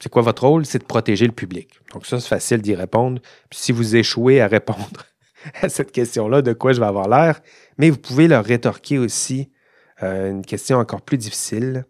[0.00, 0.64] C'est quoi votre rôle?
[0.64, 1.78] C'est de protéger le public.
[1.92, 3.20] Donc ça, c'est facile d'y répondre.
[3.52, 5.04] Si vous échouez à répondre
[5.60, 7.40] à cette question-là, de quoi je vais avoir l'air,
[7.76, 9.50] mais vous pouvez leur rétorquer aussi
[10.02, 11.84] euh, une question encore plus difficile.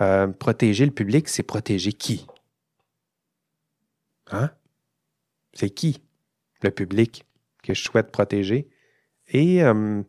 [0.00, 2.26] Euh, protéger le public, c'est protéger qui?
[4.30, 4.50] Hein?
[5.54, 6.02] C'est qui
[6.62, 7.24] le public
[7.62, 8.68] que je souhaite protéger?
[9.28, 10.02] Et, euh,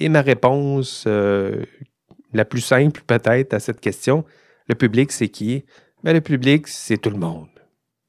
[0.00, 4.24] ma réponse la plus simple peut-être à cette question,
[4.68, 5.64] le public, c'est qui?
[6.12, 7.48] Le public, c'est tout le monde.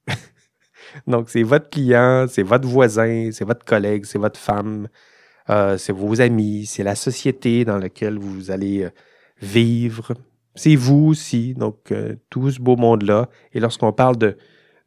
[1.08, 4.88] Donc, c'est votre client, c'est votre voisin, c'est votre collègue, c'est votre femme,
[5.50, 8.90] euh, c'est vos amis, c'est la société dans laquelle vous allez euh,
[9.42, 10.14] vivre.
[10.54, 13.30] C'est vous aussi, donc euh, tout ce beau monde-là.
[13.54, 14.38] Et lorsqu'on parle de,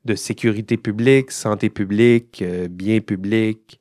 [0.04, 3.80] de, sécurité publique, santé publique, bien public,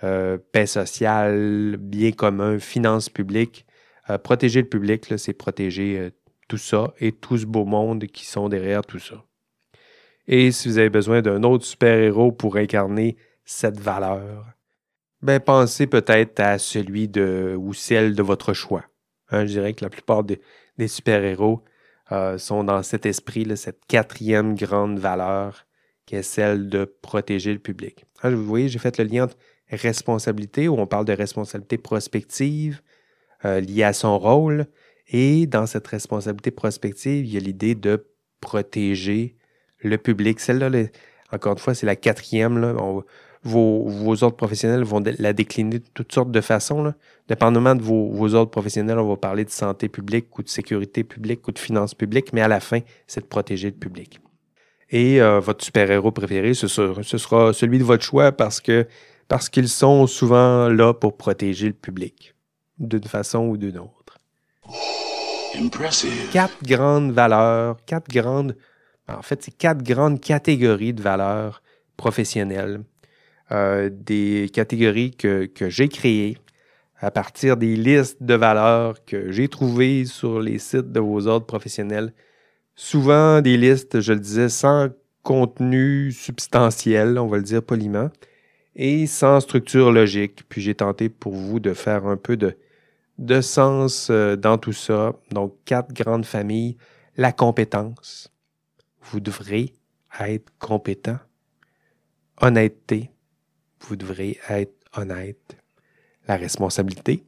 [0.00, 3.66] paix sociale, bien commun, finances publiques,
[4.24, 6.12] protéger le public, c'est protéger
[6.58, 9.24] ça et tout ce beau monde qui sont derrière tout ça.
[10.26, 14.46] Et si vous avez besoin d'un autre super-héros pour incarner cette valeur,
[15.20, 18.84] ben, pensez peut-être à celui de ou celle de votre choix.
[19.30, 20.40] Hein, je dirais que la plupart des,
[20.86, 21.62] super-héros
[22.10, 25.66] euh, sont dans cet esprit, là, cette quatrième grande valeur
[26.06, 28.04] qui est celle de protéger le public.
[28.22, 29.36] Hein, vous voyez, j'ai fait le lien entre
[29.70, 32.82] responsabilité, où on parle de responsabilité prospective
[33.44, 34.66] euh, liée à son rôle,
[35.08, 38.06] et dans cette responsabilité prospective, il y a l'idée de
[38.40, 39.36] protéger
[39.80, 40.40] le public.
[40.40, 40.70] Celle-là,
[41.32, 42.76] encore une fois, c'est la quatrième.
[43.44, 46.94] Vos, ordres professionnels vont la décliner de toutes sortes de façons.
[47.28, 51.46] Dépendamment de vos, ordres professionnels, on va parler de santé publique ou de sécurité publique
[51.48, 54.20] ou de finances publiques, mais à la fin, c'est de protéger le public.
[54.90, 59.68] Et euh, votre super-héros préféré, ce sera, ce sera, celui de votre choix parce qu'ils
[59.68, 62.34] sont souvent là pour protéger le public,
[62.78, 64.01] d'une façon ou d'une autre.
[66.32, 68.56] Quatre grandes valeurs, quatre grandes
[69.08, 71.62] en fait, c'est quatre grandes catégories de valeurs
[71.96, 72.82] professionnelles.
[73.50, 76.38] Euh, des catégories que, j'ai créées
[76.98, 81.46] à partir des listes de valeurs que j'ai trouvées sur les sites de vos ordres
[81.46, 82.14] professionnels.
[82.76, 84.88] Souvent des listes, je le disais, sans
[85.22, 88.10] contenu substantiel, on va le dire poliment,
[88.76, 90.44] et sans structure logique.
[90.48, 92.56] Puis j'ai tenté pour vous de faire un peu de,
[93.22, 95.14] de sens euh, dans tout ça.
[95.30, 96.76] Donc, quatre grandes familles.
[97.16, 98.32] La compétence,
[99.02, 99.72] vous devrez
[100.20, 101.18] être compétent.
[102.40, 103.10] Honnêteté,
[103.80, 105.56] vous devrez être honnête.
[106.26, 107.24] La responsabilité,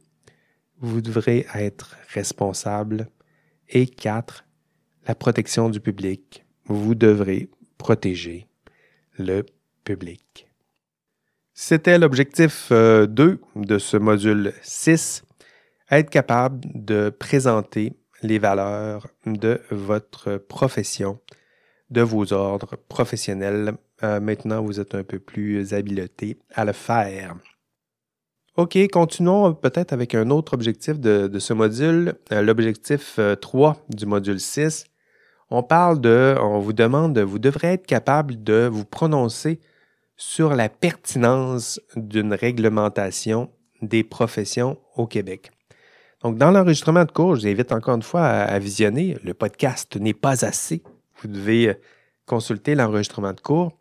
[0.79, 3.07] vous devrez être responsable.
[3.69, 4.45] Et quatre,
[5.07, 8.47] la protection du public, vous devrez protéger
[9.17, 9.45] le
[9.83, 10.47] public.
[11.53, 13.07] C'était l'objectif 2 euh,
[13.55, 15.23] de ce module 6,
[15.91, 21.19] être capable de présenter les valeurs de votre profession
[21.89, 23.73] de vos ordres professionnels.
[24.03, 27.35] Euh, maintenant, vous êtes un peu plus habilité à le faire.
[28.57, 34.05] OK, continuons peut-être avec un autre objectif de, ce module, euh, l'objectif 3 euh, du
[34.05, 34.85] module 6.
[35.49, 39.59] On parle de, on vous demande, vous devrez être capable de vous prononcer
[40.17, 45.51] sur la pertinence d'une réglementation des professions au Québec.
[46.23, 49.17] Donc, dans l'enregistrement de cours, je vous invite encore une fois à visionner.
[49.23, 50.81] Le podcast n'est pas assez
[51.21, 51.73] vous devez euh,
[52.25, 53.71] consulter l'enregistrement de cours.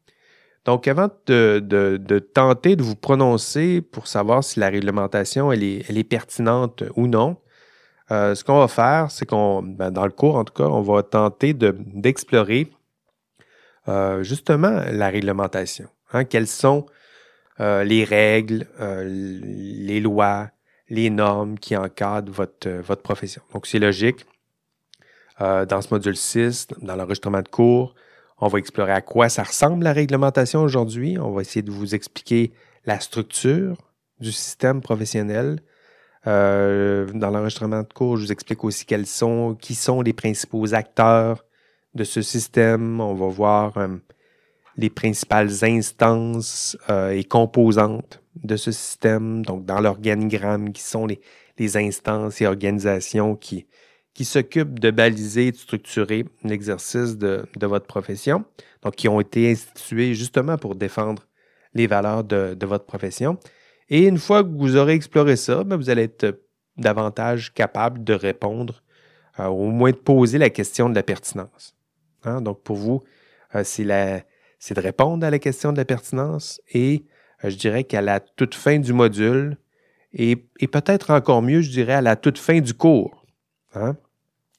[0.64, 6.84] Donc, avant de, tenter de vous prononcer pour savoir si la réglementation elle est, pertinente
[6.96, 7.36] ou non,
[8.10, 10.80] euh, ce qu'on va faire, c'est qu'on, ben, dans le cours en tout cas, on
[10.80, 12.70] va tenter d'explorer
[13.88, 15.88] euh, justement la réglementation.
[16.12, 16.24] Hein.
[16.24, 16.86] quelles sont
[17.58, 20.48] les règles, les lois,
[20.88, 23.42] les normes qui encadrent votre, votre profession.
[23.52, 24.26] Donc, c'est logique.
[25.40, 27.94] Euh, dans ce module 6, dans l'enregistrement de cours,
[28.38, 31.18] on va explorer à quoi ça ressemble la réglementation aujourd'hui.
[31.18, 32.52] On va essayer de vous expliquer
[32.84, 33.76] la structure
[34.20, 35.60] du système professionnel.
[36.26, 40.72] Euh, dans l'enregistrement de cours, je vous explique aussi quels sont, qui sont les principaux
[40.74, 41.44] acteurs
[41.94, 43.00] de ce système.
[43.00, 43.88] On va voir euh,
[44.76, 51.20] les principales instances et composantes de ce système, donc dans l'organigramme, qui sont les,
[51.76, 53.66] instances et organisations qui,
[54.22, 58.44] s'occupent de baliser et de structurer l'exercice de, votre profession,
[58.82, 61.26] donc qui ont été institués justement pour défendre
[61.74, 63.38] les valeurs de, votre profession.
[63.88, 66.40] Et une fois que vous aurez exploré ça, ben, vous allez être
[66.76, 68.82] davantage capable de répondre,
[69.38, 71.76] euh, au moins de poser la question de la pertinence.
[72.24, 72.40] Hein.
[72.40, 73.02] Donc pour vous,
[73.54, 77.04] euh, c'est de répondre à la question de la pertinence et
[77.50, 79.58] je dirais qu'à la toute fin du module,
[80.12, 83.26] et, peut-être encore mieux, je dirais à la toute fin du cours,
[83.74, 83.96] hein,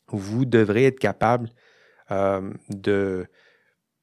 [0.07, 1.49] vous devrez être capable
[2.11, 3.25] euh, de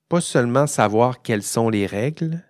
[0.09, 2.42] pas seulement savoir quelles sont les règles,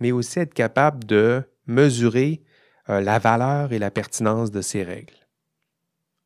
[0.00, 2.42] mais aussi être capable de mesurer
[2.88, 5.26] euh, la valeur et la pertinence de ces règles.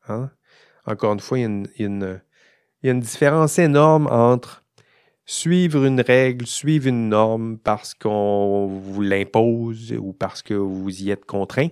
[0.08, 0.30] Hein?
[0.86, 4.61] Encore une fois, il y, a une, différence énorme entre
[5.24, 11.10] suivre une règle, suivre une norme parce qu'on vous l'impose ou parce que vous y
[11.10, 11.68] êtes contraint,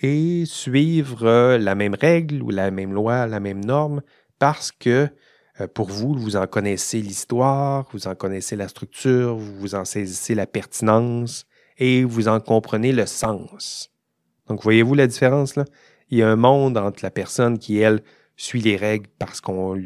[0.00, 4.02] et suivre euh, la même règle ou la même loi, la même norme,
[4.38, 5.08] parce que
[5.60, 10.34] euh, pour vous, vous en connaissez l'histoire, vous en connaissez la structure, vous en saisissez
[10.34, 11.46] la pertinence
[11.78, 13.90] et vous en comprenez le sens.
[14.46, 15.64] Donc, voyez-vous la différence là?
[16.10, 18.02] Il y a un monde entre la personne qui, elle,
[18.36, 19.76] suit les règles parce qu'on...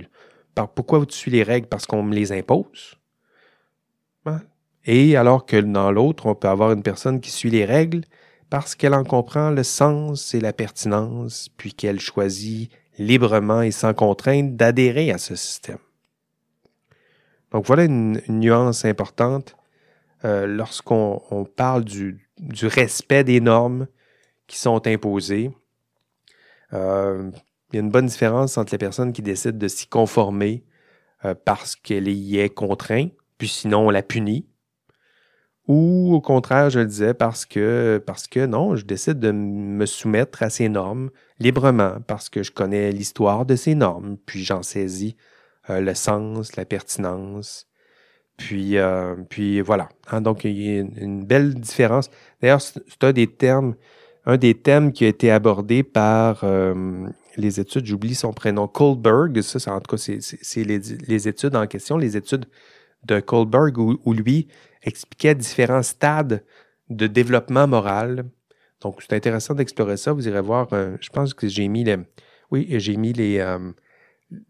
[0.75, 1.69] Pourquoi tu suis les règles?
[1.69, 2.99] Parce qu'on me les impose.
[4.85, 8.03] Et alors que dans l'autre, on peut avoir une personne qui suit les règles
[8.51, 13.95] parce qu'elle en comprend le sens et la pertinence, puis qu'elle choisit librement et sans
[13.95, 15.79] contrainte d'adhérer à ce système.
[17.51, 19.57] Donc voilà une, nuance importante
[20.25, 22.29] euh, lorsqu'on parle du,
[22.62, 23.87] respect des normes
[24.47, 25.51] qui sont imposées.
[26.73, 27.31] Euh,
[27.73, 30.65] il y a une bonne différence entre les personnes qui décident de s'y conformer
[31.25, 34.47] euh, parce qu'elle y est contrainte, puis sinon on la punit,
[35.69, 39.87] ou au contraire, je le disais parce que, parce que non, je décide de me
[39.87, 44.63] soumettre à ces normes librement, parce que je connais l'histoire de ces normes, puis j'en
[44.63, 45.17] saisis
[45.71, 47.69] euh, le sens, la pertinence.
[48.37, 49.89] Puis, euh, puis voilà.
[50.11, 52.11] Hein, donc, il y a une, belle différence.
[52.41, 53.77] D'ailleurs, c'est un des termes,
[54.27, 56.45] un des thèmes qui a été abordé par
[57.37, 59.40] les études, j'oublie son prénom, Kohlberg.
[59.42, 62.47] Ça, en tout cas, c'est les, études en question, les études
[63.05, 64.49] de Kohlberg, où lui,
[64.83, 66.45] expliquait différents stades
[66.88, 68.25] de développement moral.
[68.81, 70.12] Donc, c'est intéressant d'explorer ça.
[70.12, 71.97] Vous irez voir, euh, je pense que j'ai mis les.
[72.51, 73.38] Oui, j'ai mis les.
[73.38, 73.73] Euh,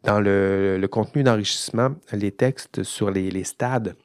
[0.05, 3.97] dans le, contenu d'enrichissement, les textes sur les, stades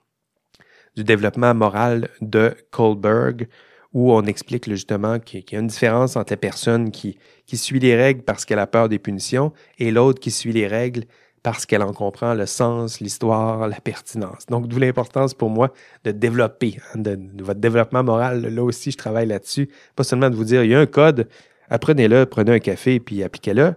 [0.95, 3.47] du développement moral de Kohlberg,
[3.93, 7.17] où on explique justement qu'il y a une différence entre la personne qui,
[7.53, 11.05] suit les règles parce qu'elle a peur des punitions et l'autre qui suit les règles
[11.43, 14.47] parce qu'elle en comprend le sens, l'histoire, la pertinence.
[14.47, 15.71] Donc, d'où l'importance pour moi
[16.03, 17.01] de développer, hein,
[17.39, 18.41] votre développement moral.
[18.41, 19.69] Là aussi, je travaille là-dessus.
[19.95, 21.29] Pas seulement de vous dire, il y a un code,
[21.69, 23.75] apprenez-le, prenez un café, puis appliquez-le.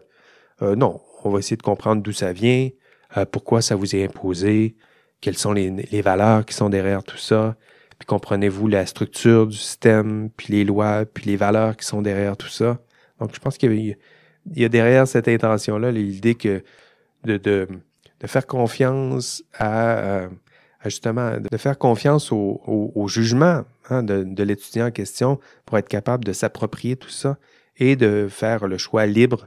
[0.63, 2.71] Euh, non, on va essayer de comprendre d'où ça vient,
[3.17, 4.75] euh, pourquoi ça vous est imposé,
[5.21, 7.57] quelles sont les, valeurs qui sont derrière tout ça,
[8.01, 12.35] puis comprenez-vous la structure du système, puis les lois, puis les valeurs qui sont derrière
[12.35, 12.79] tout ça.
[13.21, 13.95] Donc, je pense qu'il
[14.57, 16.65] y, a derrière cette intention-là l'idée que
[17.25, 17.69] de, de,
[18.21, 20.29] de faire confiance à, euh,
[20.87, 25.89] justement, de faire confiance au, au, jugement hein, de, de l'étudiant en question pour être
[25.89, 27.37] capable de s'approprier tout ça
[27.77, 29.47] et de faire le choix libre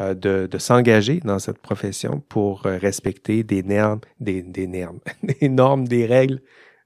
[0.00, 5.00] euh, de, de s'engager dans cette profession pour euh, respecter des normes, des, des normes,
[5.22, 6.40] des normes, des règles,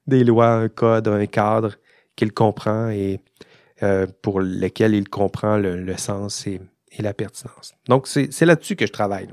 [0.07, 1.77] des lois, un code, un cadre
[2.17, 3.21] qu'il comprend et
[3.83, 6.61] euh, pour lesquels il comprend le, sens et,
[6.99, 7.75] la pertinence.
[7.89, 9.29] Donc, c'est là-dessus que je travaille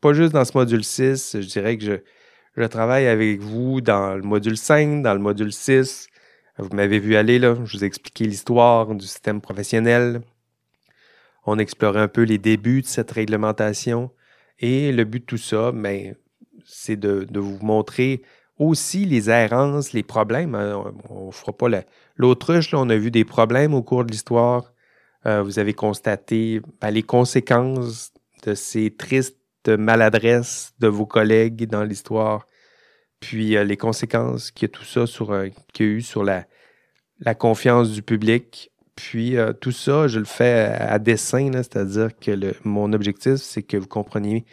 [0.00, 2.02] pas juste dans ce module 6, je dirais que
[2.56, 6.08] je, travaille avec vous dans le module 5, dans le module 6.
[6.58, 10.20] Vous m'avez vu aller là, je vous ai expliqué l'histoire du système professionnel.
[11.46, 14.10] On explorait un peu les débuts de cette réglementation.
[14.58, 16.14] Et le but de tout ça, ben,
[16.66, 18.22] c'est de, vous montrer
[18.60, 20.54] aussi les errances, les problèmes.
[20.54, 20.84] Hein.
[21.08, 21.66] On ne fera pas
[22.16, 24.72] l'autruche, on a vu des problèmes au cours de l'histoire.
[25.26, 28.12] Euh, vous avez constaté ben, les conséquences
[28.44, 32.46] de ces tristes maladresse de vos collègues dans l'histoire,
[33.18, 36.46] puis euh, les conséquences que tout ça sur, euh, qu'il y a eu sur la,
[37.18, 38.70] la confiance du public.
[38.96, 43.86] Puis tout ça, je le fais à, dessein, c'est-à-dire que mon objectif, c'est que vous
[43.86, 44.44] compreniez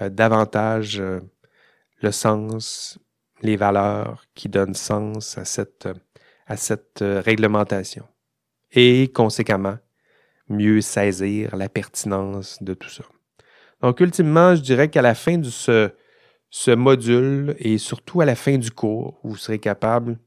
[0.00, 1.00] davantage
[2.02, 2.98] le sens,
[3.42, 5.88] les valeurs qui donnent sens à cette,
[6.56, 8.06] cette réglementation.
[8.72, 9.78] Et conséquemment,
[10.48, 13.04] mieux saisir la pertinence de tout ça.
[13.82, 15.90] Donc, ultimement, je dirais qu'à la fin de ce,
[16.74, 20.18] module et surtout à la fin du cours, vous serez capable,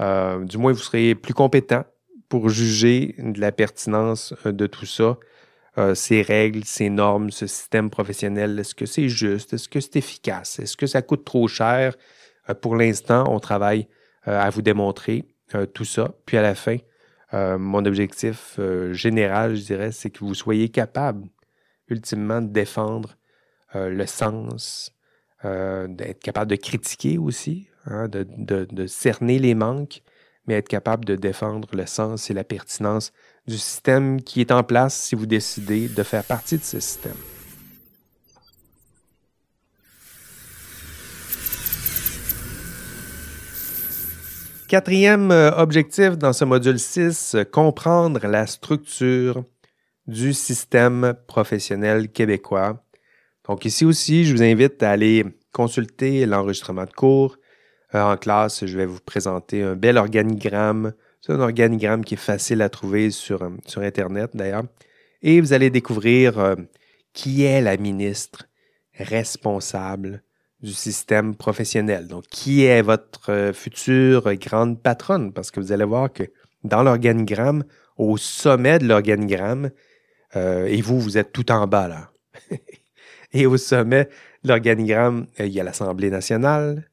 [0.00, 1.84] euh, du moins, vous serez plus compétent
[2.28, 5.18] pour juger de la pertinence euh, de tout ça,
[5.78, 8.58] euh, ces règles, ces normes, ce système professionnel.
[8.58, 9.54] Est-ce que c'est juste?
[9.54, 10.58] Est-ce que c'est efficace?
[10.58, 11.96] Est-ce que ça coûte trop cher?
[12.60, 13.88] Pour l'instant, on travaille
[14.24, 15.24] à vous démontrer
[15.72, 16.10] tout ça.
[16.26, 16.76] Puis à la fin,
[17.32, 18.58] mon objectif
[18.92, 21.28] général, je dirais, c'est que vous soyez capable
[21.88, 23.16] ultimement de défendre
[23.74, 24.92] euh, le sens,
[25.44, 30.02] euh, d'être capable de critiquer aussi, hein, de, cerner les manques,
[30.46, 33.12] mais être capable de défendre le sens et la pertinence
[33.46, 37.33] du système qui est en place si vous décidez de faire partie de ce système.
[44.68, 49.44] Quatrième euh, objectif dans ce module 6, comprendre la structure
[50.06, 52.82] du système professionnel québécois.
[53.46, 57.36] Donc ici aussi, je vous invite à aller consulter l'enregistrement de cours.
[57.94, 60.92] Euh, en classe, je vais vous présenter un bel organigramme.
[61.20, 64.64] C'est un organigramme qui est facile à trouver sur, euh, Internet d'ailleurs,
[65.22, 66.56] Et vous allez découvrir euh,
[67.12, 68.46] qui est la ministre
[68.94, 70.23] responsable
[70.64, 72.08] du système professionnel.
[72.08, 75.32] Donc, qui est votre euh, future grande patronne?
[75.32, 76.24] Parce que vous allez voir que
[76.64, 77.64] dans l'organigramme,
[77.96, 79.70] au sommet de l'organigramme,
[80.34, 82.10] euh, et vous, vous êtes tout en bas là.
[83.32, 84.08] et au sommet
[84.42, 86.88] de l'organigramme, il y a l'Assemblée nationale,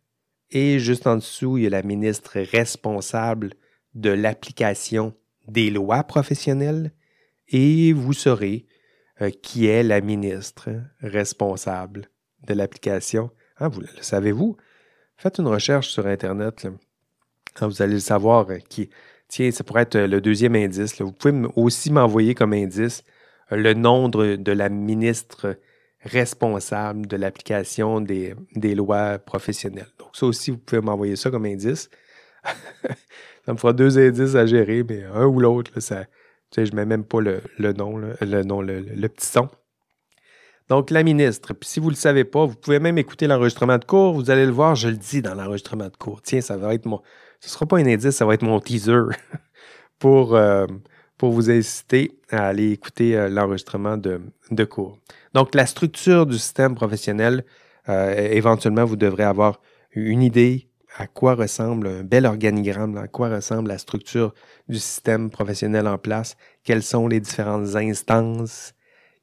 [0.51, 3.53] et juste en dessous, il y a la ministre responsable
[3.95, 5.13] de l'application
[5.47, 6.91] des lois professionnelles
[7.47, 8.65] et vous saurez
[9.21, 10.69] euh, qui est la ministre
[11.01, 12.09] responsable
[12.47, 13.31] de l'application.
[13.63, 14.57] Ah, vous le savez-vous?
[15.17, 16.67] Faites une recherche sur Internet.
[17.59, 18.49] Ah, vous allez le savoir.
[18.49, 18.89] Euh, qui,
[19.27, 20.99] tiens, ça pourrait être le deuxième indice.
[20.99, 23.03] Vous pouvez aussi m'envoyer comme indice
[23.51, 25.57] euh, le nom de, la ministre
[25.99, 29.91] responsable de l'application des, des, lois professionnelles.
[29.99, 31.91] Donc, ça aussi, vous pouvez m'envoyer ça comme indice.
[33.45, 36.05] ça me fera deux indices à gérer, mais un ou l'autre, ça.
[36.57, 37.43] je ne mets même pas le,
[37.73, 39.49] nom, le nom, le, petit son.
[40.71, 41.53] Donc, la ministre.
[41.53, 44.13] Puis si vous ne le savez pas, vous pouvez même écouter l'enregistrement de cours.
[44.13, 46.21] Vous allez le voir, je le dis dans l'enregistrement de cours.
[46.21, 47.01] Tiens, ça va être mon.
[47.41, 49.01] Ce ne sera pas un indice, ça va être mon teaser
[49.99, 50.65] pour, euh,
[51.17, 54.97] pour vous inciter à aller écouter euh, l'enregistrement de, de, cours.
[55.33, 57.43] Donc, la structure du système professionnel,
[57.89, 59.59] euh, éventuellement, vous devrez avoir
[59.91, 64.33] une idée à quoi ressemble un bel organigramme, à quoi ressemble la structure
[64.69, 68.73] du système professionnel en place, quelles sont les différentes instances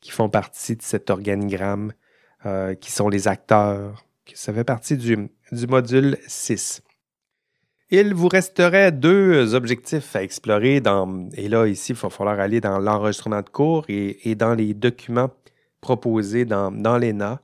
[0.00, 1.92] qui font partie de cet organigramme,
[2.46, 4.04] euh, qui sont les acteurs.
[4.34, 6.82] Ça fait partie du, du module 6.
[7.90, 10.82] Il vous resterait deux objectifs à explorer
[11.32, 15.30] et là, ici, il va falloir aller dans l'enregistrement de cours et, dans les documents
[15.80, 17.40] proposés dans, dans l'ENA,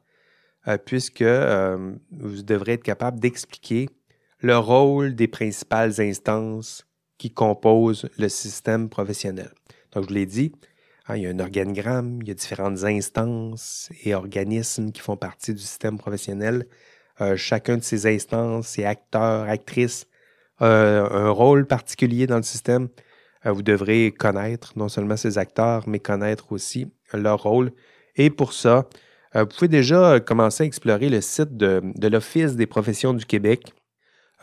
[0.69, 3.89] euh, puisque euh, vous devrez être capable d'expliquer
[4.41, 6.87] le rôle des principales instances
[7.17, 9.51] qui composent le système professionnel.
[9.93, 10.53] Donc, je vous l'ai dit,
[11.07, 15.17] hein, il y a un organigramme, il y a différentes instances et organismes qui font
[15.17, 16.67] partie du système professionnel.
[17.21, 20.07] Euh, chacun de ces instances et acteurs, actrices,
[20.61, 22.89] a un rôle particulier dans le système.
[23.47, 27.73] Euh, vous devrez connaître non seulement ces acteurs, mais connaître aussi leur rôle.
[28.17, 28.89] Et pour ça,
[29.37, 33.73] euh, vous pouvez déjà commencer à explorer le site de, l'Office des professions du Québec.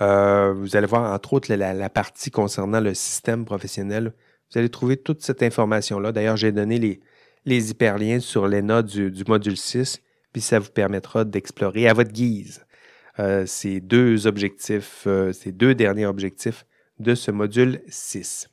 [0.01, 4.13] Euh, vous allez voir, entre autres, la, partie concernant le système professionnel.
[4.51, 6.11] Vous allez trouver toute cette information-là.
[6.11, 6.99] D'ailleurs, j'ai donné
[7.45, 10.01] les, hyperliens sur les notes du, module 6,
[10.33, 12.65] puis ça vous permettra d'explorer à votre guise
[13.19, 16.65] euh, ces deux objectifs, euh, ces deux derniers objectifs
[16.99, 18.49] de ce module 6.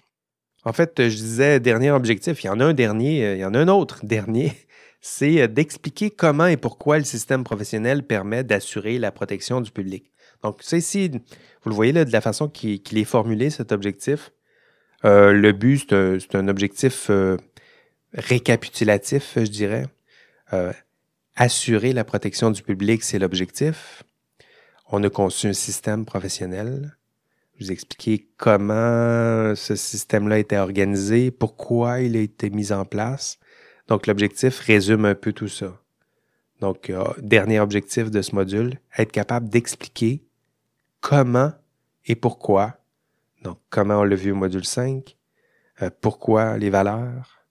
[0.65, 3.55] En fait, je disais dernier objectif, il y en a un dernier, il y en
[3.55, 4.53] a un autre dernier,
[5.01, 10.13] c'est d'expliquer comment et pourquoi le système professionnel permet d'assurer la protection du public.
[10.45, 11.11] Donc, ça ici,
[11.63, 14.31] vous le voyez là, de la façon qu'il est formulé, cet objectif.
[15.05, 17.37] Euh, le but, c'est un, objectif euh,
[18.15, 19.87] récapitulatif, je dirais.
[20.53, 20.73] Euh,
[21.37, 24.03] assurer la protection du public, c'est l'objectif.
[24.91, 26.97] On a conçu un système professionnel.
[27.55, 33.39] Je vous expliquer comment ce système-là été organisé, pourquoi il a été mis en place.
[33.89, 35.81] Donc, l'objectif résume un peu tout ça.
[36.61, 40.23] Donc, dernier objectif de ce module, être capable d'expliquer
[41.01, 41.53] comment
[42.07, 42.78] et pourquoi.
[43.43, 45.17] Donc, comment on l'a vu au module 5,
[45.83, 47.45] euh, pourquoi les valeurs,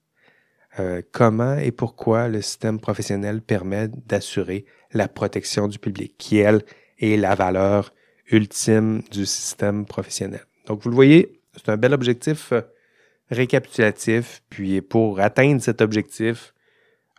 [0.78, 6.62] euh, comment et pourquoi le système professionnel permet d'assurer la protection du public, qui, elle,
[6.98, 7.94] est la valeur
[8.30, 10.44] ultime du système professionnel.
[10.66, 12.60] Donc, vous le voyez, c'est un bel objectif euh,
[13.30, 14.42] récapitulatif.
[14.50, 16.54] Puis, pour atteindre cet objectif,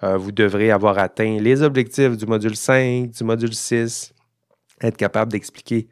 [0.01, 4.13] vous devrez avoir atteint les objectifs du module 5, du module 6,
[4.81, 5.89] être capable d'expliquer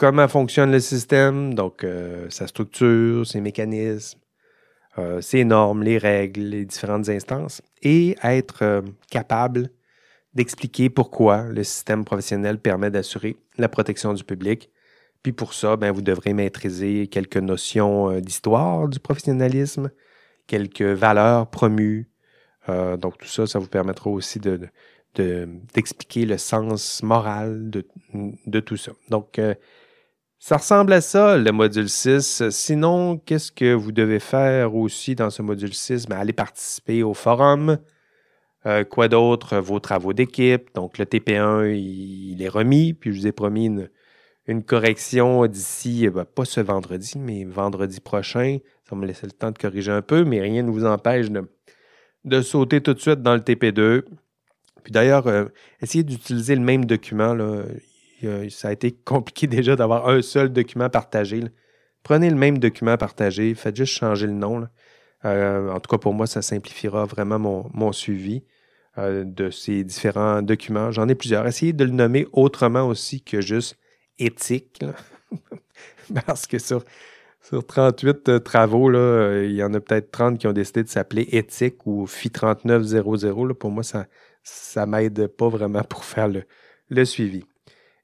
[0.00, 4.18] comment fonctionne le système, donc euh, sa structure, ses mécanismes,
[4.96, 8.80] euh, ses normes, les règles, les différentes instances, et être euh,
[9.10, 9.68] capable
[10.32, 14.70] d'expliquer pourquoi le système professionnel permet d'assurer la protection du public.
[15.22, 19.90] Puis pour ça, ben, vous devrez maîtriser quelques notions d'histoire du professionnalisme,
[20.46, 22.08] quelques valeurs promues.
[22.68, 24.60] donc tout ça, ça vous permettra aussi de,
[25.74, 27.86] d'expliquer le sens moral de,
[28.46, 28.92] de tout ça.
[29.10, 29.38] Donc,
[30.42, 32.48] ça ressemble à ça, le module 6.
[32.48, 36.06] Sinon, qu'est-ce que vous devez faire aussi dans ce module 6?
[36.06, 37.76] Ben, allez participer au forum.
[38.64, 39.58] Euh, quoi d'autre?
[39.58, 40.74] Vos travaux d'équipe.
[40.74, 42.94] Donc, le TP1, il, est remis.
[42.94, 43.66] Puis, je vous ai promis
[44.46, 48.60] une, correction d'ici, ben, pas ce vendredi, mais vendredi prochain.
[48.88, 51.28] Ça me laisser le temps de corriger un peu, mais rien ne vous empêche
[52.24, 54.04] de, sauter tout de suite dans le TP2.
[54.84, 55.44] Puis d'ailleurs, euh,
[55.82, 57.34] essayez d'utiliser le même document.
[57.34, 57.64] Là
[58.50, 61.42] ça a été compliqué déjà d'avoir un seul document partagé.
[62.02, 64.66] Prenez le même document partagé, faites juste changer le nom.
[65.24, 68.42] en tout cas, pour moi, ça simplifiera vraiment mon, suivi
[68.96, 70.90] de ces différents documents.
[70.90, 71.46] J'en ai plusieurs.
[71.46, 73.76] Essayez de le nommer autrement aussi que juste
[74.18, 74.82] éthique.
[76.26, 76.84] Parce que sur,
[77.42, 81.28] sur 38 travaux, là, il y en a peut-être 30 qui ont décidé de s'appeler
[81.32, 83.54] éthique ou FI 3900.
[83.58, 84.06] Pour moi, ça
[84.76, 86.28] ne m'aide pas vraiment pour faire
[86.88, 87.44] le suivi.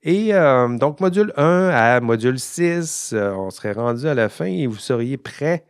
[0.08, 4.44] Et euh, donc, module 1 à module 6, euh, on serait rendu à la fin
[4.44, 5.64] et vous seriez prêt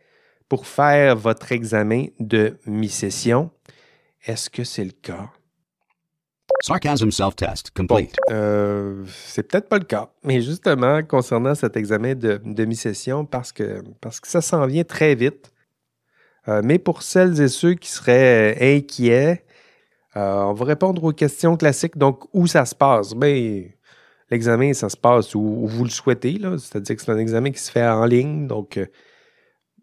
[0.47, 3.49] pour faire votre examen de mi-session.
[4.23, 5.31] Est-ce que c'est le cas?
[6.61, 8.15] Sarcasm self-test complete.
[8.29, 13.81] Euh, c'est peut-être pas le cas, mais justement, concernant cet examen de, mi-session, parce que,
[14.01, 15.51] parce que ça s'en vient très vite.
[16.63, 19.43] mais pour celles et ceux qui seraient inquiets,
[20.13, 21.97] on va répondre aux questions classiques.
[21.97, 23.15] Donc, où ça se passe?
[23.15, 23.65] Bien,
[24.29, 27.71] L'examen, ça se passe où, vous le souhaitez, c'est-à-dire que c'est un examen qui se
[27.71, 28.85] fait en ligne, donc euh,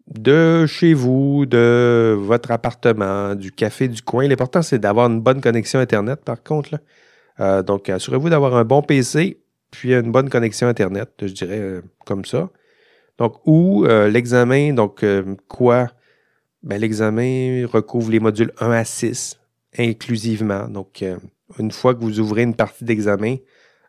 [0.07, 4.27] de chez vous, de votre appartement, du café du coin.
[4.27, 6.79] L'important, c'est d'avoir une bonne connexion Internet, par contre.
[7.39, 9.41] Euh, donc, assurez-vous d'avoir un bon PC,
[9.71, 12.49] puis une bonne connexion Internet, je dirais euh, comme ça.
[13.17, 15.05] Donc, où l'examen, donc
[15.47, 15.87] quoi?
[16.63, 19.39] Ben, l'examen recouvre les modules 1 à 6
[19.77, 20.67] inclusivement.
[20.67, 21.01] Donc,
[21.57, 23.37] une fois que vous ouvrez une partie d'examen,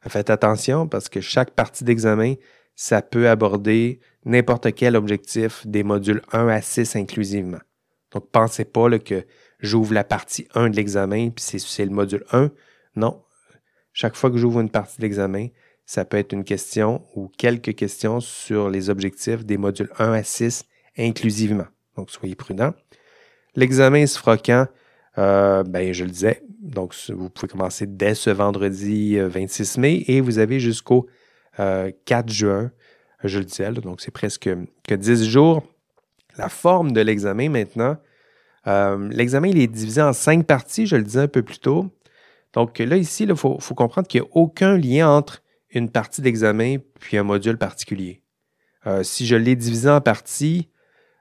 [0.08, 2.34] Faites attention parce que chaque partie d'examen,
[2.76, 7.60] ça peut aborder n'importe quel objectif des modules 1 à 6 inclusivement.
[8.12, 9.24] Donc, pensez pas que
[9.60, 12.50] j'ouvre la partie 1 de l'examen, puis c'est le module 1.
[12.94, 13.22] Non.
[13.92, 15.48] Chaque fois que j'ouvre une partie de l'examen,
[15.86, 20.22] ça peut être une question ou quelques questions sur les objectifs des modules 1 à
[20.22, 20.64] 6
[20.98, 21.66] inclusivement.
[21.96, 22.74] Donc, soyez prudents.
[23.54, 24.66] L'examen se fera quand?
[25.18, 30.04] Euh, ben, je le disais, donc vous pouvez commencer dès ce vendredi 26 euh, mai
[30.08, 31.08] et vous avez jusqu'au
[31.56, 31.92] 4 euh,
[32.28, 32.70] juin,
[33.24, 34.50] je le disais, donc c'est presque
[34.86, 35.62] que 10 jours.
[36.36, 37.96] La forme de l'examen maintenant,
[38.66, 41.86] l'examen il est divisé en cinq parties, je le disais un peu plus tôt.
[42.52, 46.20] Donc là, ici, il faut, faut, comprendre qu'il n'y a aucun lien entre une partie
[46.20, 48.20] d'examen puis un module particulier.
[49.02, 50.68] si je l'ai divisé en parties,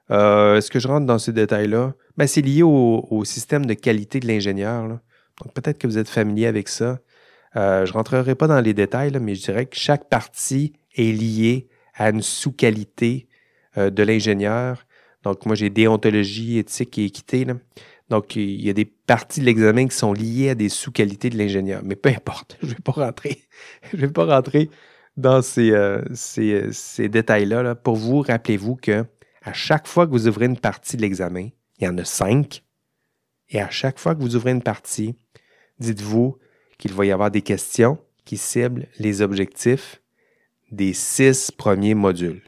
[0.09, 1.93] est-ce que je rentre dans ces détails-là?
[2.17, 4.87] Ben, c'est lié au, système de qualité de l'ingénieur.
[4.87, 6.99] Donc peut-être que vous êtes familier avec ça.
[7.55, 11.11] Euh, je ne rentrerai pas dans les détails, mais je dirais que chaque partie est
[11.11, 13.27] liée à une sous-qualité
[13.77, 14.85] euh, de l'ingénieur.
[15.23, 17.45] Donc moi, j'ai déontologie, éthique et équité.
[18.09, 21.37] Donc il y a des parties de l'examen qui sont liées à des sous-qualités de
[21.37, 21.81] l'ingénieur.
[21.83, 23.41] Mais peu importe, je ne vais pas rentrer.
[23.93, 24.69] je vais pas rentrer
[25.17, 27.63] dans ces, euh, ces détails-là.
[27.63, 27.75] Là.
[27.75, 29.05] Pour vous, rappelez-vous que
[29.45, 32.63] à chaque fois que vous ouvrez une partie de l'examen, il y en a cinq.
[33.49, 35.15] Et à chaque fois que vous ouvrez une partie,
[35.79, 36.37] dites-vous
[36.79, 40.01] qu'il va y avoir des questions qui ciblent les objectifs
[40.71, 42.41] des six premiers modules.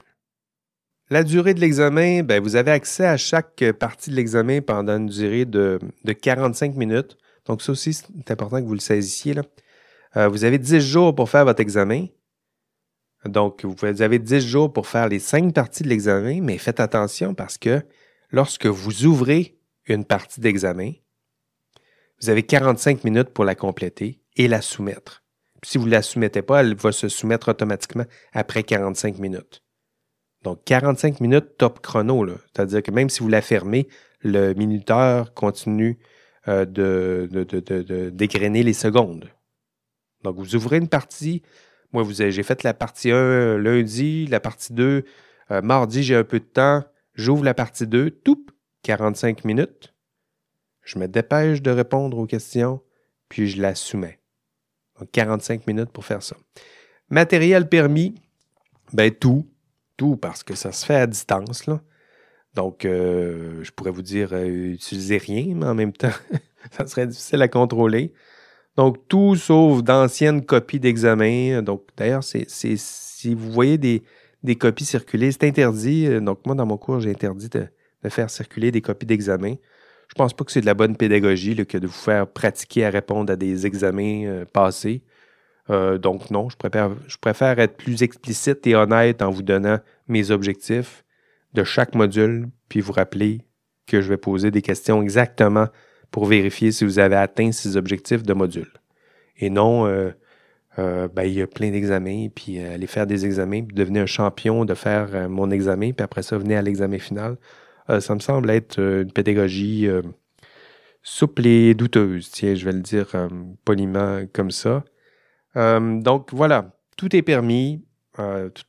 [1.11, 5.05] La durée de l'examen, ben, vous avez accès à chaque partie de l'examen pendant une
[5.05, 7.15] durée de, 45 minutes.
[7.45, 9.35] Donc ça aussi, c'est important que vous le saisissiez.
[9.35, 9.43] Là.
[10.17, 12.07] Euh, vous avez 10 jours pour faire votre examen.
[13.25, 17.33] Donc, vous avez 10 jours pour faire les cinq parties de l'examen, mais faites attention
[17.33, 17.81] parce que
[18.31, 20.91] lorsque vous ouvrez une partie d'examen,
[22.21, 25.23] vous avez 45 minutes pour la compléter et la soumettre.
[25.63, 29.63] si vous ne la soumettez pas, elle va se soumettre automatiquement après 45 minutes.
[30.43, 32.25] Donc, 45 minutes top chrono.
[32.53, 33.87] C'est-à-dire que même si vous la fermez,
[34.21, 35.99] le minuteur continue
[36.47, 39.29] euh, de, de, les secondes.
[40.23, 41.41] Donc, vous ouvrez une partie.
[41.93, 45.05] Moi, j'ai fait la partie 1 lundi, la partie 2
[45.51, 46.83] euh, mardi, j'ai un peu de temps.
[47.13, 48.45] J'ouvre la partie 2, tout,
[48.83, 49.93] 45 minutes.
[50.83, 52.81] Je me dépêche de répondre aux questions,
[53.29, 54.19] puis je la soumets.
[54.99, 56.35] Donc 45 minutes pour faire ça.
[57.09, 58.15] Matériel permis,
[58.93, 59.47] ben tout,
[59.95, 61.65] tout parce que ça se fait à distance.
[62.53, 66.11] Donc, euh, je pourrais vous dire, euh, utilisez rien, mais en même temps,
[66.71, 68.13] ça serait difficile à contrôler.
[68.77, 71.63] Donc, tout sauf d'anciennes copies d'examen.
[71.63, 75.31] Donc, d'ailleurs, si vous voyez des, copies circuler.
[75.31, 76.07] C'est interdit.
[76.21, 77.67] Donc, moi, dans mon cours, j'ai interdit de,
[78.09, 79.55] faire circuler des copies d'examen.
[80.07, 82.89] Je pense pas que c'est de la bonne pédagogie que de vous faire pratiquer à
[82.89, 85.03] répondre à des examens euh, passés.
[85.69, 89.79] Euh, donc, non, je préfère, je préfère être plus explicite et honnête en vous donnant
[90.07, 91.03] mes objectifs
[91.53, 93.41] de chaque module, puis vous rappeler
[93.85, 95.67] que je vais poser des questions exactement
[96.17, 98.71] pour vérifier si vous avez atteint ces objectifs de module.
[99.37, 99.85] Et non,
[100.79, 104.01] euh, ben, il y a plein d'examens, puis euh, aller faire des examens, puis devenir
[104.01, 107.37] un champion de faire euh, mon examen, puis après ça, venir à l'examen final.
[107.99, 109.87] ça me semble être une pédagogie
[111.03, 113.15] souple et douteuse, tiens, je vais le dire
[113.63, 114.83] poliment comme ça.
[115.55, 118.63] donc voilà, tout est permis, tout,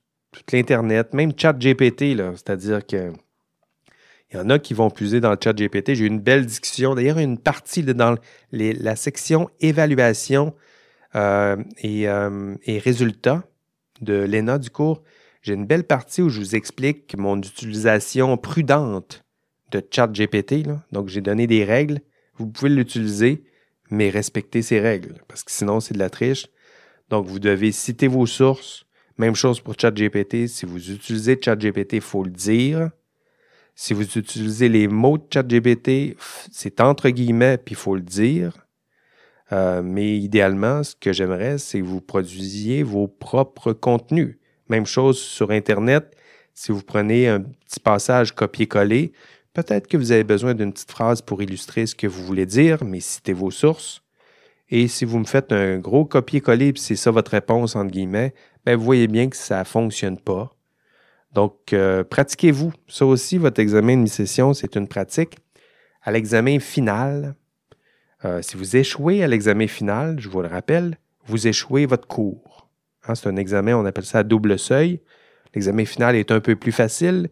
[0.53, 3.14] l'Internet, même ChatGPT, c'est-à-dire que
[4.31, 5.95] Il y en a qui vont puiser dans le chat GPT.
[5.95, 6.95] J'ai eu une belle discussion.
[6.95, 8.16] D'ailleurs, une partie dans
[8.53, 10.55] la section évaluation
[11.14, 13.45] euh, euh, et, résultats
[14.03, 15.03] de l'ENA du cours.
[15.41, 19.24] J'ai une belle partie où je vous explique mon utilisation prudente
[19.70, 20.66] de chat GPT.
[20.93, 22.01] Donc, j'ai donné des règles.
[22.37, 23.45] Vous pouvez l'utiliser,
[23.91, 26.47] mais respectez ces règles, parce que sinon, c'est de la triche.
[27.09, 28.85] Donc, vous devez citer vos sources.
[29.16, 30.47] Même chose pour ChatGPT.
[30.47, 32.91] Si vous utilisez ChatGPT, il faut le dire.
[33.81, 36.16] Si vous utilisez les mots de ChatGPT,
[36.51, 38.66] c'est entre guillemets, puis il faut le dire.
[39.53, 44.37] Euh, mais idéalement, ce que j'aimerais, c'est que vous produisiez vos propres contenus.
[44.68, 46.12] Même chose sur Internet.
[46.55, 49.12] Si vous prenez un petit passage copier-coller,
[49.55, 52.83] peut-être que vous avez besoin d'une petite phrase pour illustrer ce que vous voulez dire,
[52.83, 54.03] mais citez vos sources.
[54.70, 58.35] Et si vous me faites un gros copier-coller, puis c'est ça votre réponse, entre guillemets,
[58.66, 60.58] ben vous voyez bien que ça ne fonctionne pas.
[61.39, 62.72] Donc, euh, pratiquez-vous.
[62.89, 65.36] Ça aussi, votre examen de mi-session, c'est une pratique.
[66.03, 67.36] À l'examen final,
[68.24, 72.68] euh, si vous échouez à l'examen final, je vous le rappelle, vous échouez votre cours.
[73.07, 75.01] Hein, c'est un examen, on appelle ça à double seuil.
[75.55, 77.28] L'examen final est un peu plus facile,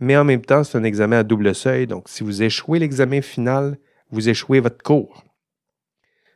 [0.00, 1.86] mais en même temps, c'est un examen à double seuil.
[1.86, 3.78] Donc, si vous échouez l'examen final,
[4.10, 5.24] vous échouez votre cours.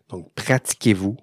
[0.08, 1.18] Donc, pratiquez-vous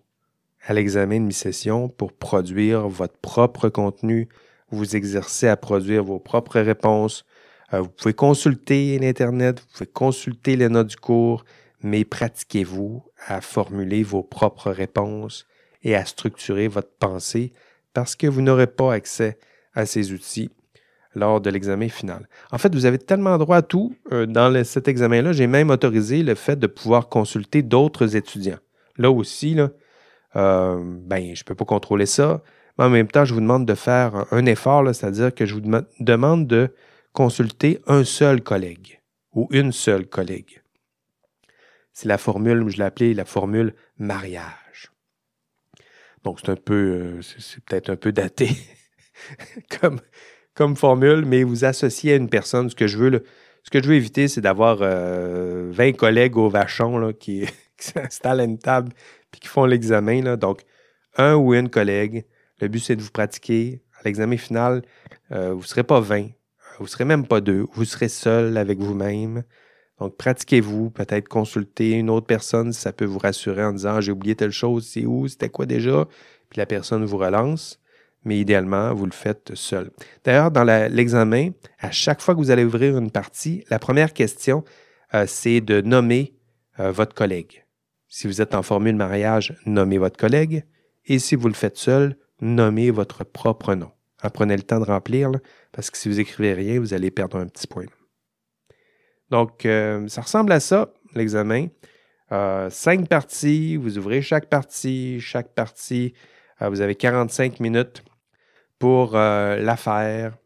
[0.64, 4.30] à l'examen de mi-session pour produire votre propre contenu,
[4.72, 7.26] vous exercer à produire vos propres réponses.
[7.74, 11.44] Euh, vous pouvez consulter l'Internet, vous pouvez consulter les notes du cours,
[11.82, 15.46] mais pratiquez-vous à formuler vos propres réponses
[15.84, 17.54] et à structurer votre pensée
[17.94, 19.38] parce que vous n'aurez pas accès
[19.74, 20.50] à ces outils
[21.16, 22.28] lors de l'examen final.
[22.52, 25.32] En fait, vous avez tellement droit à tout euh, dans cet examen-là.
[25.32, 28.60] J'ai même autorisé le fait de pouvoir consulter d'autres étudiants.
[28.98, 29.58] Là aussi,
[30.36, 32.42] euh, ben, je ne peux pas contrôler ça,
[32.78, 35.82] mais en même temps, je vous demande de faire un effort, c'est-à-dire que je vous
[36.00, 36.74] demande de
[37.12, 39.02] consulter un seul collègue
[39.34, 40.62] ou une seule collègue.
[41.94, 44.92] C'est la formule, je l'ai appelée la formule mariage.
[46.24, 48.50] Donc, c'est un peu, euh, c'est peut-être un peu daté
[49.80, 50.00] comme,
[50.54, 52.70] comme formule, mais vous associez à une personne.
[52.70, 53.24] Ce que je veux,
[53.64, 57.46] ce que je veux éviter, c'est d'avoir 20 euh, collègues au vachon là, qui,
[57.78, 58.94] qui s'installent à une table
[59.32, 60.36] puis qui font l'examen.
[60.38, 60.62] Donc,
[61.18, 62.26] un ou une collègue.
[62.60, 63.82] Le but, c'est de vous pratiquer.
[64.00, 64.84] À l'examen final,
[65.32, 66.28] euh, vous ne serez pas 20,
[66.78, 69.44] vous ne serez même pas deux, vous serez seul avec vous-même.
[70.00, 74.12] Donc, pratiquez-vous, peut-être consulter une autre personne si ça peut vous rassurer en disant j'ai
[74.12, 76.08] oublié telle chose, c'est où, c'était quoi déjà,
[76.50, 77.80] puis la personne vous relance.
[78.24, 79.90] Mais idéalement, vous le faites seul.
[80.24, 84.66] D'ailleurs, dans l'examen, à chaque fois que vous allez ouvrir une partie, la première question,
[85.14, 86.34] euh, c'est de nommer
[86.80, 87.66] euh, votre collègue.
[88.10, 90.66] Si vous êtes en formule mariage, nommez votre collègue.
[91.06, 93.92] Et si vous le faites seul, nommez votre propre nom.
[94.34, 95.32] Prenez le temps de remplir,
[95.72, 97.86] parce que si vous écrivez rien, vous allez perdre un petit point.
[99.30, 101.68] Donc, euh, ça ressemble à ça, l'examen.
[102.32, 105.20] Euh, cinq parties, vous ouvrez chaque partie.
[105.22, 106.14] Chaque partie,
[106.62, 108.04] euh, vous avez 45 minutes
[108.80, 110.38] pour la faire.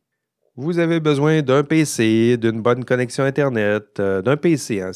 [0.56, 4.82] Vous avez besoin d'un PC, d'une bonne connexion Internet, d'un PC.
[4.82, 4.92] Hein.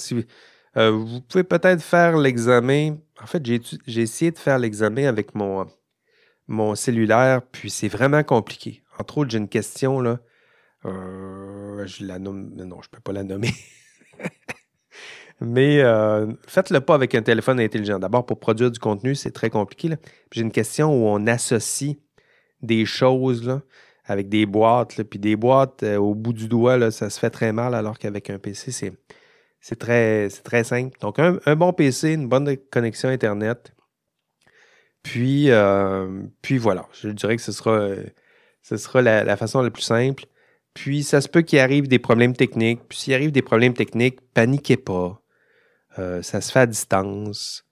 [0.75, 2.95] vous pouvez peut-être faire l'examen.
[3.21, 5.65] En fait, j'ai essayé de faire l'examen avec mon,
[6.47, 8.83] mon cellulaire, puis c'est vraiment compliqué.
[8.99, 10.19] Entre autres, j'ai une question là.
[10.85, 12.51] Euh, je la nomme.
[12.55, 13.51] Non, je ne peux pas la nommer.
[15.41, 17.99] Mais euh, faites-le pas avec un téléphone intelligent.
[17.99, 19.89] D'abord, pour produire du contenu, c'est très compliqué.
[20.31, 21.95] J'ai une question où on associe
[22.61, 23.59] des choses
[24.05, 25.03] avec des boîtes.
[25.03, 28.29] puis des boîtes euh, au bout du doigt, ça se fait très mal, alors qu'avec
[28.29, 30.29] un PC, c'est, très
[30.63, 30.97] simple.
[31.01, 33.74] Donc, un, bon PC, une bonne connexion Internet.
[35.05, 35.49] Puis,
[36.41, 37.89] puis voilà, je dirais que ce sera,
[38.63, 40.25] ce sera la façon la plus simple.
[40.75, 42.81] Puis, ça se peut qu'il arrive des problèmes techniques.
[42.89, 45.21] Puis, s'il arrive des problèmes techniques, paniquez pas.
[45.99, 47.65] Euh, ça se fait à distance.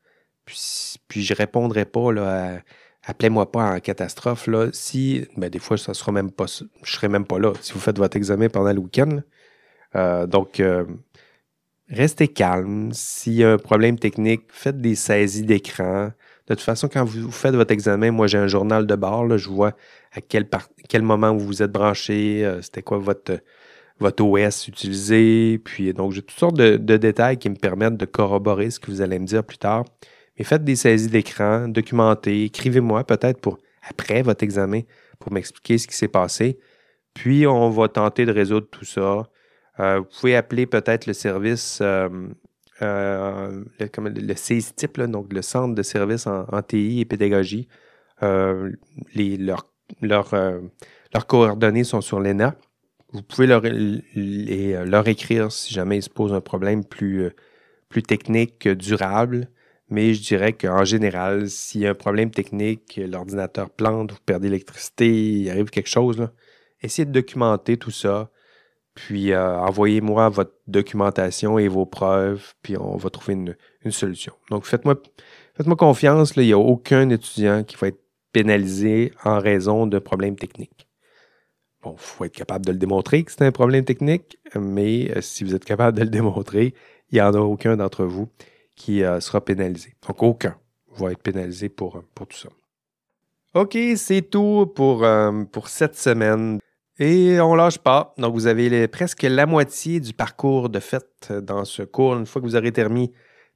[0.45, 2.61] Puis, puis je répondrai pas là,
[3.03, 4.47] appelez-moi pas en catastrophe.
[4.47, 7.73] Là, si, ben, des fois, ça sera même pas, je serai même pas là si
[7.73, 9.19] vous faites votre examen pendant le week-end.
[9.95, 10.85] Euh, donc, euh,
[11.89, 12.91] restez calme.
[12.93, 16.11] S'il y a un problème technique, faites des saisies d'écran.
[16.47, 19.49] De toute façon, quand vous faites votre examen, moi j'ai un journal de bord, je
[19.49, 19.73] vois
[20.11, 20.45] à quel,
[21.01, 23.39] moment vous vous êtes branché, euh, c'était quoi votre,
[23.99, 25.59] votre OS utilisé.
[25.63, 29.01] Puis donc j'ai toutes sortes de, détails qui me permettent de corroborer ce que vous
[29.01, 29.85] allez me dire plus tard.
[30.37, 33.39] Mais faites des saisies d'écran, documentez, écrivez-moi peut-être
[33.87, 34.81] après votre examen
[35.19, 36.59] pour m'expliquer ce qui s'est passé.
[37.13, 39.23] Puis on va tenter de résoudre tout ça.
[39.79, 42.09] Euh, vous pouvez appeler peut-être le service euh,
[42.81, 47.67] euh, le, le CISTIP, donc le Centre de services en, TI et pédagogie.
[48.23, 48.71] Euh,
[49.13, 50.59] les, leurs, euh,
[51.13, 52.55] leurs coordonnées sont sur l'ENA.
[53.11, 57.29] Vous pouvez leur, leur écrire si jamais il se pose un problème plus,
[57.89, 59.49] plus technique, durable.
[59.89, 64.49] Mais je dirais qu'en général, s'il y a un problème technique, l'ordinateur plante, vous perdez
[64.49, 66.27] l'électricité, il arrive quelque chose,
[66.81, 68.31] essayez de documenter tout ça.
[68.95, 74.33] Puis euh, envoyez-moi votre documentation et vos preuves, puis on va trouver une, solution.
[74.49, 74.95] Donc faites-moi
[75.55, 77.99] faites-moi confiance, il n'y a aucun étudiant qui va être
[78.31, 80.87] pénalisé en raison de problèmes techniques.
[81.81, 85.21] Bon, il faut être capable de le démontrer que c'est un problème technique, mais euh,
[85.21, 86.73] si vous êtes capable de le démontrer,
[87.11, 88.29] il n'y en a aucun d'entre vous
[88.75, 89.95] qui euh, sera pénalisé.
[90.07, 90.55] Donc aucun
[90.95, 92.49] va être pénalisé pour, pour tout ça.
[93.55, 95.05] OK, c'est tout pour,
[95.51, 96.59] pour cette semaine.
[96.99, 98.13] Et on lâche pas.
[98.17, 102.15] Donc, vous avez presque la moitié du parcours de fait dans ce cours.
[102.15, 103.11] Une fois que vous aurez terminé,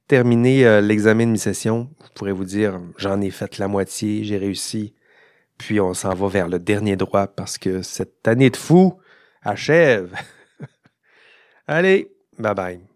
[0.08, 4.38] terminé euh, l'examen de mi-session, vous pourrez vous dire j'en ai fait la moitié, j'ai
[4.38, 4.94] réussi.
[5.58, 8.98] Puis on s'en va vers le dernier droit parce que cette année de fou
[9.42, 10.14] achève.
[11.66, 12.87] Allez, bye bye.